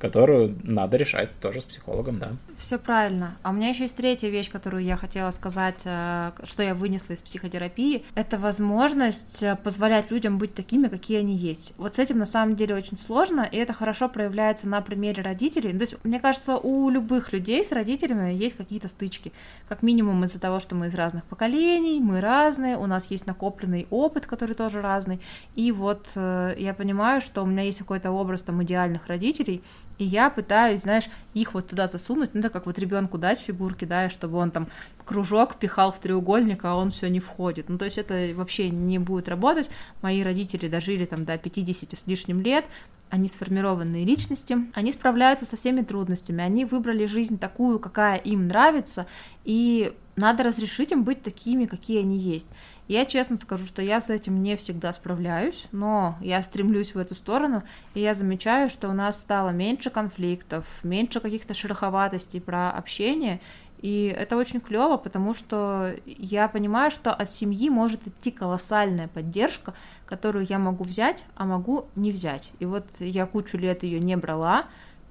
[0.00, 2.32] которую надо решать тоже с психологом, да.
[2.58, 3.36] Все правильно.
[3.42, 7.12] А у меня еще есть третья вещь, которую я хотела сказать, э, что я вынесла
[7.12, 8.04] из психотерапии.
[8.14, 11.74] Это возможность э, позволять людям быть такими, какие они есть.
[11.76, 15.72] Вот с этим на самом деле очень сложно, и это хорошо проявляется на примере родителей.
[15.72, 19.32] То есть, мне кажется, у любых людей с родителями есть какие-то стычки.
[19.68, 23.86] Как минимум из-за того, что мы из разных поколений, мы разные, у нас есть накопленный
[23.90, 25.20] опыт, который тоже разный.
[25.56, 29.62] И вот э, я понимаю, что у меня есть какой-то образ там идеальных родителей,
[30.00, 33.84] и я пытаюсь, знаешь, их вот туда засунуть, ну, это как вот ребенку дать фигурки,
[33.84, 34.68] да, чтобы он там
[35.04, 37.68] кружок пихал в треугольник, а он все не входит.
[37.68, 39.70] Ну, то есть это вообще не будет работать.
[40.02, 42.64] Мои родители дожили там до 50 с лишним лет,
[43.10, 49.06] они сформированные личности, они справляются со всеми трудностями, они выбрали жизнь такую, какая им нравится,
[49.44, 52.48] и надо разрешить им быть такими, какие они есть.
[52.90, 57.14] Я честно скажу, что я с этим не всегда справляюсь, но я стремлюсь в эту
[57.14, 57.62] сторону,
[57.94, 63.40] и я замечаю, что у нас стало меньше конфликтов, меньше каких-то шероховатостей про общение,
[63.80, 69.72] и это очень клево, потому что я понимаю, что от семьи может идти колоссальная поддержка,
[70.04, 72.50] которую я могу взять, а могу не взять.
[72.58, 74.64] И вот я кучу лет ее не брала,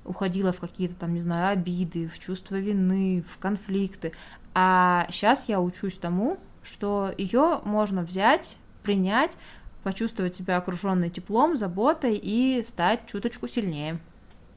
[0.04, 4.12] уходила в какие-то там, не знаю, обиды, в чувство вины, в конфликты.
[4.54, 6.40] А сейчас я учусь тому,
[6.70, 9.38] что ее можно взять, принять,
[9.84, 14.00] почувствовать себя окруженной теплом, заботой и стать чуточку сильнее.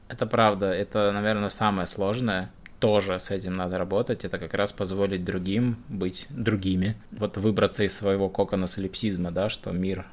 [0.07, 2.51] Это правда, это, наверное, самое сложное.
[2.79, 4.25] Тоже с этим надо работать.
[4.25, 6.97] Это как раз позволить другим быть другими.
[7.11, 10.05] Вот выбраться из своего кокона солипсизма, да, что мир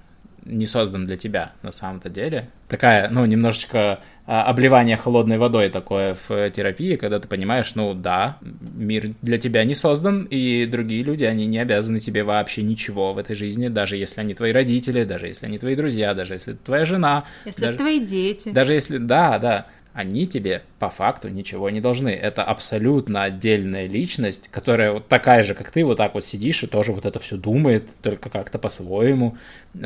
[0.45, 2.49] не создан для тебя на самом-то деле.
[2.69, 8.39] Такая, ну, немножечко а, обливание холодной водой такое в терапии, когда ты понимаешь, ну да,
[8.41, 13.19] мир для тебя не создан, и другие люди, они не обязаны тебе вообще ничего в
[13.19, 16.65] этой жизни, даже если они твои родители, даже если они твои друзья, даже если это
[16.65, 17.25] твоя жена.
[17.45, 18.51] Если даже, это твои дети.
[18.51, 22.11] Даже если, да, да они тебе по факту ничего не должны.
[22.11, 26.67] Это абсолютно отдельная личность, которая вот такая же, как ты, вот так вот сидишь и
[26.67, 29.37] тоже вот это все думает, только как-то по-своему,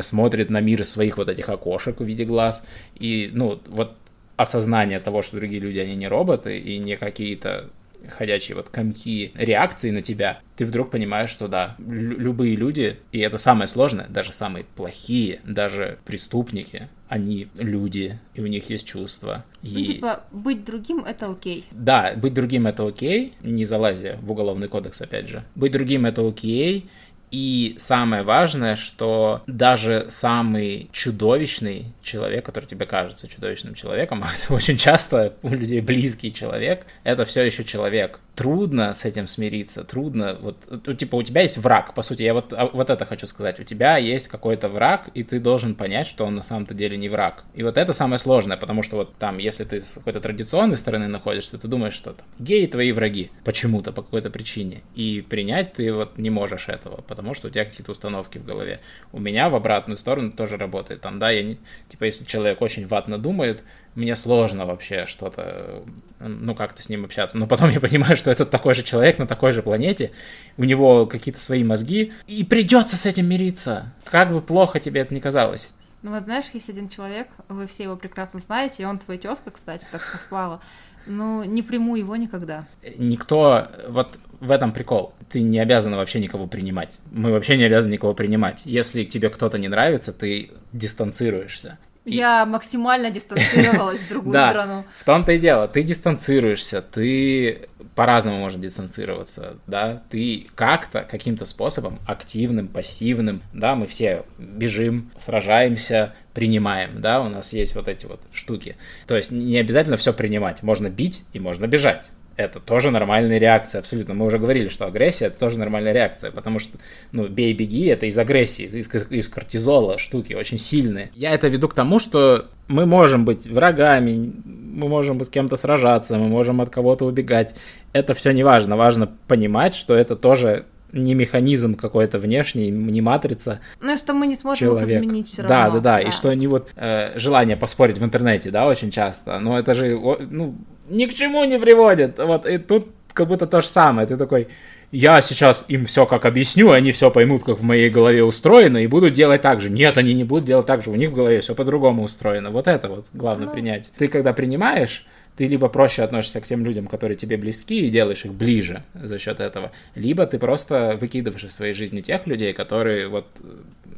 [0.00, 2.62] смотрит на мир из своих вот этих окошек в виде глаз.
[2.94, 3.96] И, ну, вот
[4.36, 7.70] осознание того, что другие люди, они не роботы и не какие-то
[8.08, 13.38] ходячие вот комки реакции на тебя, ты вдруг понимаешь, что да, любые люди, и это
[13.38, 19.44] самое сложное, даже самые плохие, даже преступники, они люди, и у них есть чувства.
[19.62, 19.68] И...
[19.72, 21.64] Ну, типа, быть другим— это окей.
[21.70, 25.44] Да, быть другим— это окей, не залазя в уголовный кодекс, опять же.
[25.54, 26.90] Быть другим— это окей,
[27.30, 34.52] и самое важное, что даже самый чудовищный человек, который тебе кажется чудовищным человеком, а это
[34.52, 40.36] очень часто у людей близкий человек, это все еще человек трудно с этим смириться, трудно,
[40.40, 43.26] вот, ну, типа, у тебя есть враг, по сути, я вот, а, вот это хочу
[43.26, 46.96] сказать, у тебя есть какой-то враг, и ты должен понять, что он на самом-то деле
[46.96, 47.44] не враг.
[47.54, 51.08] И вот это самое сложное, потому что вот там, если ты с какой-то традиционной стороны
[51.08, 55.92] находишься, ты думаешь, что там геи твои враги почему-то, по какой-то причине, и принять ты
[55.92, 58.80] вот не можешь этого, потому что у тебя какие-то установки в голове.
[59.12, 61.58] У меня в обратную сторону тоже работает, там, да, я не,
[61.88, 63.62] типа, если человек очень ватно думает,
[63.94, 65.82] мне сложно вообще что-то,
[66.18, 67.38] ну, как-то с ним общаться.
[67.38, 70.12] Но потом я понимаю, что это такой же человек на такой же планете,
[70.56, 73.92] у него какие-то свои мозги, и придется с этим мириться.
[74.04, 75.72] Как бы плохо тебе это ни казалось.
[76.02, 79.50] Ну вот знаешь, есть один человек, вы все его прекрасно знаете, и он твой тезка,
[79.50, 80.60] кстати, так совпало.
[81.06, 82.66] Ну, не приму его никогда.
[82.96, 85.14] Никто, вот в этом прикол.
[85.30, 86.90] Ты не обязан вообще никого принимать.
[87.10, 88.62] Мы вообще не обязаны никого принимать.
[88.64, 91.78] Если тебе кто-то не нравится, ты дистанцируешься.
[92.04, 94.84] Я максимально дистанцировалась в другую да, страну.
[95.00, 95.68] В том-то и дело.
[95.68, 103.86] Ты дистанцируешься, ты по-разному можешь дистанцироваться, да, ты как-то, каким-то способом, активным, пассивным, да, мы
[103.86, 108.76] все бежим, сражаемся, принимаем, да, у нас есть вот эти вот штуки.
[109.06, 113.78] То есть не обязательно все принимать, можно бить и можно бежать это тоже нормальная реакция,
[113.78, 114.14] абсолютно.
[114.14, 116.78] Мы уже говорили, что агрессия это тоже нормальная реакция, потому что,
[117.12, 121.10] ну, бей-беги это из агрессии, из, из кортизола штуки очень сильные.
[121.14, 126.16] Я это веду к тому, что мы можем быть врагами, мы можем с кем-то сражаться,
[126.16, 127.54] мы можем от кого-то убегать.
[127.92, 128.76] Это все не важно.
[128.76, 133.60] Важно понимать, что это тоже не механизм какой-то внешний, не матрица.
[133.80, 134.88] Ну, что мы не сможем человек.
[134.88, 135.56] их изменить все равно.
[135.56, 139.38] Да, да, да, и что они вот э, желание поспорить в интернете, да, очень часто,
[139.40, 139.98] но это же,
[140.30, 140.54] ну,
[140.88, 142.18] ни к чему не приводит.
[142.18, 144.06] Вот, и тут как будто то же самое.
[144.06, 144.48] Ты такой,
[144.90, 148.86] я сейчас им все как объясню, они все поймут, как в моей голове устроено, и
[148.86, 149.70] будут делать так же.
[149.70, 152.50] Нет, они не будут делать так же, у них в голове все по-другому устроено.
[152.50, 153.52] Вот это вот главное ну...
[153.52, 153.90] принять.
[153.96, 155.04] Ты когда принимаешь,
[155.36, 159.18] ты либо проще относишься к тем людям, которые тебе близки, и делаешь их ближе за
[159.18, 163.26] счет этого, либо ты просто выкидываешь из своей жизни тех людей, которые вот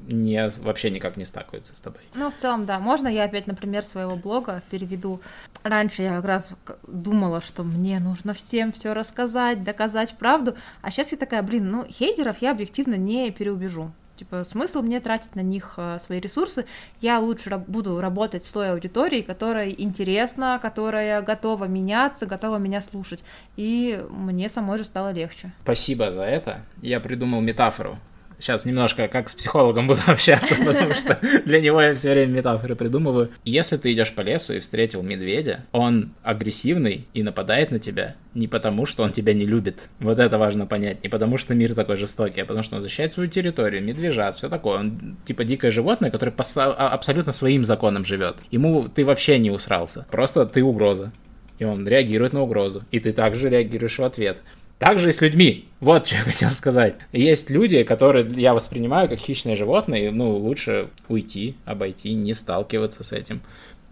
[0.08, 2.00] не, вообще никак не стакаются с тобой.
[2.14, 2.78] Ну, в целом, да.
[2.78, 5.20] Можно я опять, например, своего блога переведу?
[5.62, 6.50] Раньше я как раз
[6.86, 11.84] думала, что мне нужно всем все рассказать, доказать правду, а сейчас я такая, блин, ну,
[11.86, 13.92] хейтеров я объективно не переубежу.
[14.16, 16.64] Типа, смысл мне тратить на них э, свои ресурсы.
[17.00, 23.22] Я лучше буду работать с той аудиторией, которая интересна, которая готова меняться, готова меня слушать.
[23.56, 25.52] И мне самой же стало легче.
[25.62, 26.60] Спасибо за это.
[26.82, 27.98] Я придумал метафору.
[28.38, 32.74] Сейчас немножко как с психологом буду общаться, потому что для него я все время метафоры
[32.74, 33.30] придумываю.
[33.44, 38.48] Если ты идешь по лесу и встретил медведя, он агрессивный и нападает на тебя не
[38.48, 39.88] потому, что он тебя не любит.
[39.98, 41.02] Вот это важно понять.
[41.02, 44.48] Не потому, что мир такой жестокий, а потому, что он защищает свою территорию, медвежат, все
[44.48, 44.80] такое.
[44.80, 48.36] Он типа дикое животное, которое по а, абсолютно своим законам живет.
[48.50, 50.06] Ему ты вообще не усрался.
[50.10, 51.12] Просто ты угроза.
[51.58, 52.84] И он реагирует на угрозу.
[52.90, 54.42] И ты также реагируешь в ответ.
[54.78, 55.68] Также и с людьми.
[55.80, 56.96] Вот что я хотел сказать.
[57.12, 63.12] Есть люди, которые я воспринимаю как хищные животные, ну, лучше уйти, обойти, не сталкиваться с
[63.12, 63.40] этим.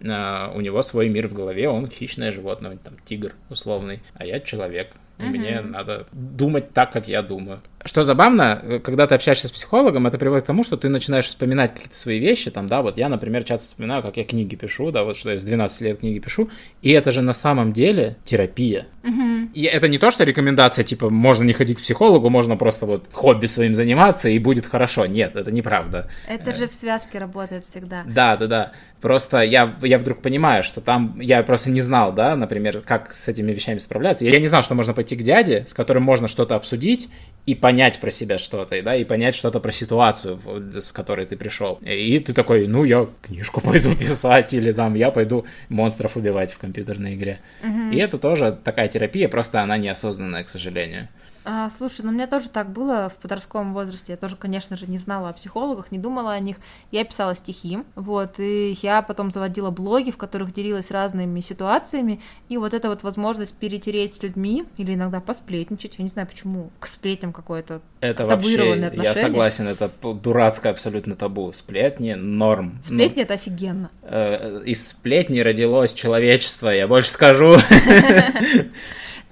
[0.01, 4.41] Uh, у него свой мир в голове, он хищное животное, там, тигр условный, а я
[4.41, 4.91] человек.
[5.17, 5.29] Uh-huh.
[5.29, 7.61] Мне надо думать так, как я думаю.
[7.85, 11.27] Что забавно, э, когда ты общаешься с психологом, это приводит к тому, что ты начинаешь
[11.27, 14.89] вспоминать какие-то свои вещи, там, да, вот я, например, часто вспоминаю, как я книги пишу,
[14.89, 16.49] да, вот что я с 12 лет книги пишу,
[16.81, 18.87] и это же на самом деле терапия.
[19.03, 19.51] Угу.
[19.53, 23.05] И это не то, что рекомендация, типа, можно не ходить к психологу, можно просто вот
[23.11, 25.05] хобби своим заниматься, и будет хорошо.
[25.05, 26.09] Нет, это неправда.
[26.27, 28.03] Это же в связке работает всегда.
[28.07, 28.71] Да, да, да.
[28.99, 33.27] Просто я, я вдруг понимаю, что там я просто не знал, да, например, как с
[33.27, 34.25] этими вещами справляться.
[34.25, 37.07] Я не знал, что можно пойти к дяде, с которым можно что-то обсудить
[37.45, 40.39] и понять, понять про себя что-то, да, и понять что-то про ситуацию,
[40.79, 41.77] с которой ты пришел.
[41.81, 46.57] И ты такой, ну, я книжку пойду писать, или там, я пойду монстров убивать в
[46.57, 47.39] компьютерной игре.
[47.63, 47.91] Угу.
[47.91, 51.09] И это тоже такая терапия, просто она неосознанная, к сожалению.
[51.45, 54.13] А, слушай, ну у меня тоже так было в подростковом возрасте.
[54.13, 56.57] Я тоже, конечно же, не знала о психологах, не думала о них.
[56.91, 62.19] Я писала стихи, вот, и я потом заводила блоги, в которых делилась разными ситуациями,
[62.49, 66.71] и вот эта вот возможность перетереть с людьми или иногда посплетничать, я не знаю, почему
[66.79, 68.91] к сплетням какое-то это вообще, отношение.
[69.03, 71.53] я согласен, это дурацкое абсолютно табу.
[71.53, 72.79] Сплетни норм.
[72.81, 73.91] Сплетни ну, это офигенно.
[74.01, 77.57] Э, из сплетни родилось человечество, я больше скажу.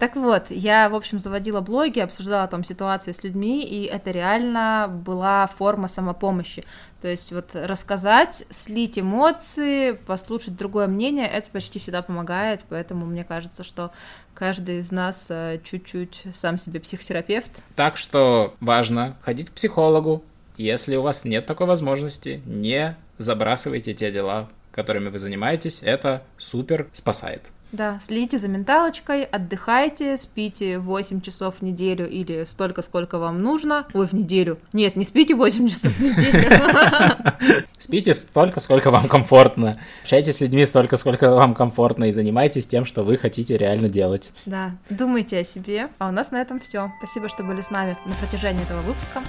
[0.04, 4.89] Так вот, я, в общем, заводила блоги, обсуждала там ситуации с людьми, и это реально
[4.91, 6.66] была форма самопомощи.
[7.01, 13.24] То есть вот рассказать, слить эмоции, послушать другое мнение, это почти всегда помогает, поэтому мне
[13.24, 13.91] кажется, что
[14.34, 17.64] каждый из нас э, чуть-чуть сам себе психотерапевт.
[17.74, 20.22] Так что важно ходить к психологу.
[20.58, 26.89] Если у вас нет такой возможности, не забрасывайте те дела, которыми вы занимаетесь, это супер
[26.91, 27.53] спасает.
[27.74, 33.88] Да, следите за менталочкой, отдыхайте, спите 8 часов в неделю или столько, сколько вам нужно.
[33.93, 34.59] Ой, в неделю.
[34.74, 37.65] Нет, не спите 8 часов в неделю.
[37.80, 39.80] Спите столько, сколько вам комфортно.
[40.03, 44.32] Общайтесь с людьми столько, сколько вам комфортно, и занимайтесь тем, что вы хотите реально делать.
[44.45, 45.89] Да, думайте о себе.
[45.97, 46.91] А у нас на этом все.
[46.99, 49.21] Спасибо, что были с нами на протяжении этого выпуска.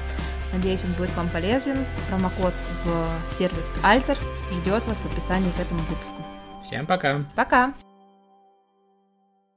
[0.53, 1.85] Надеюсь, он будет вам полезен.
[2.09, 4.19] Промокод в сервис Alter
[4.53, 6.23] ждет вас в описании к этому выпуску.
[6.63, 7.25] Всем пока.
[7.35, 7.75] Пока.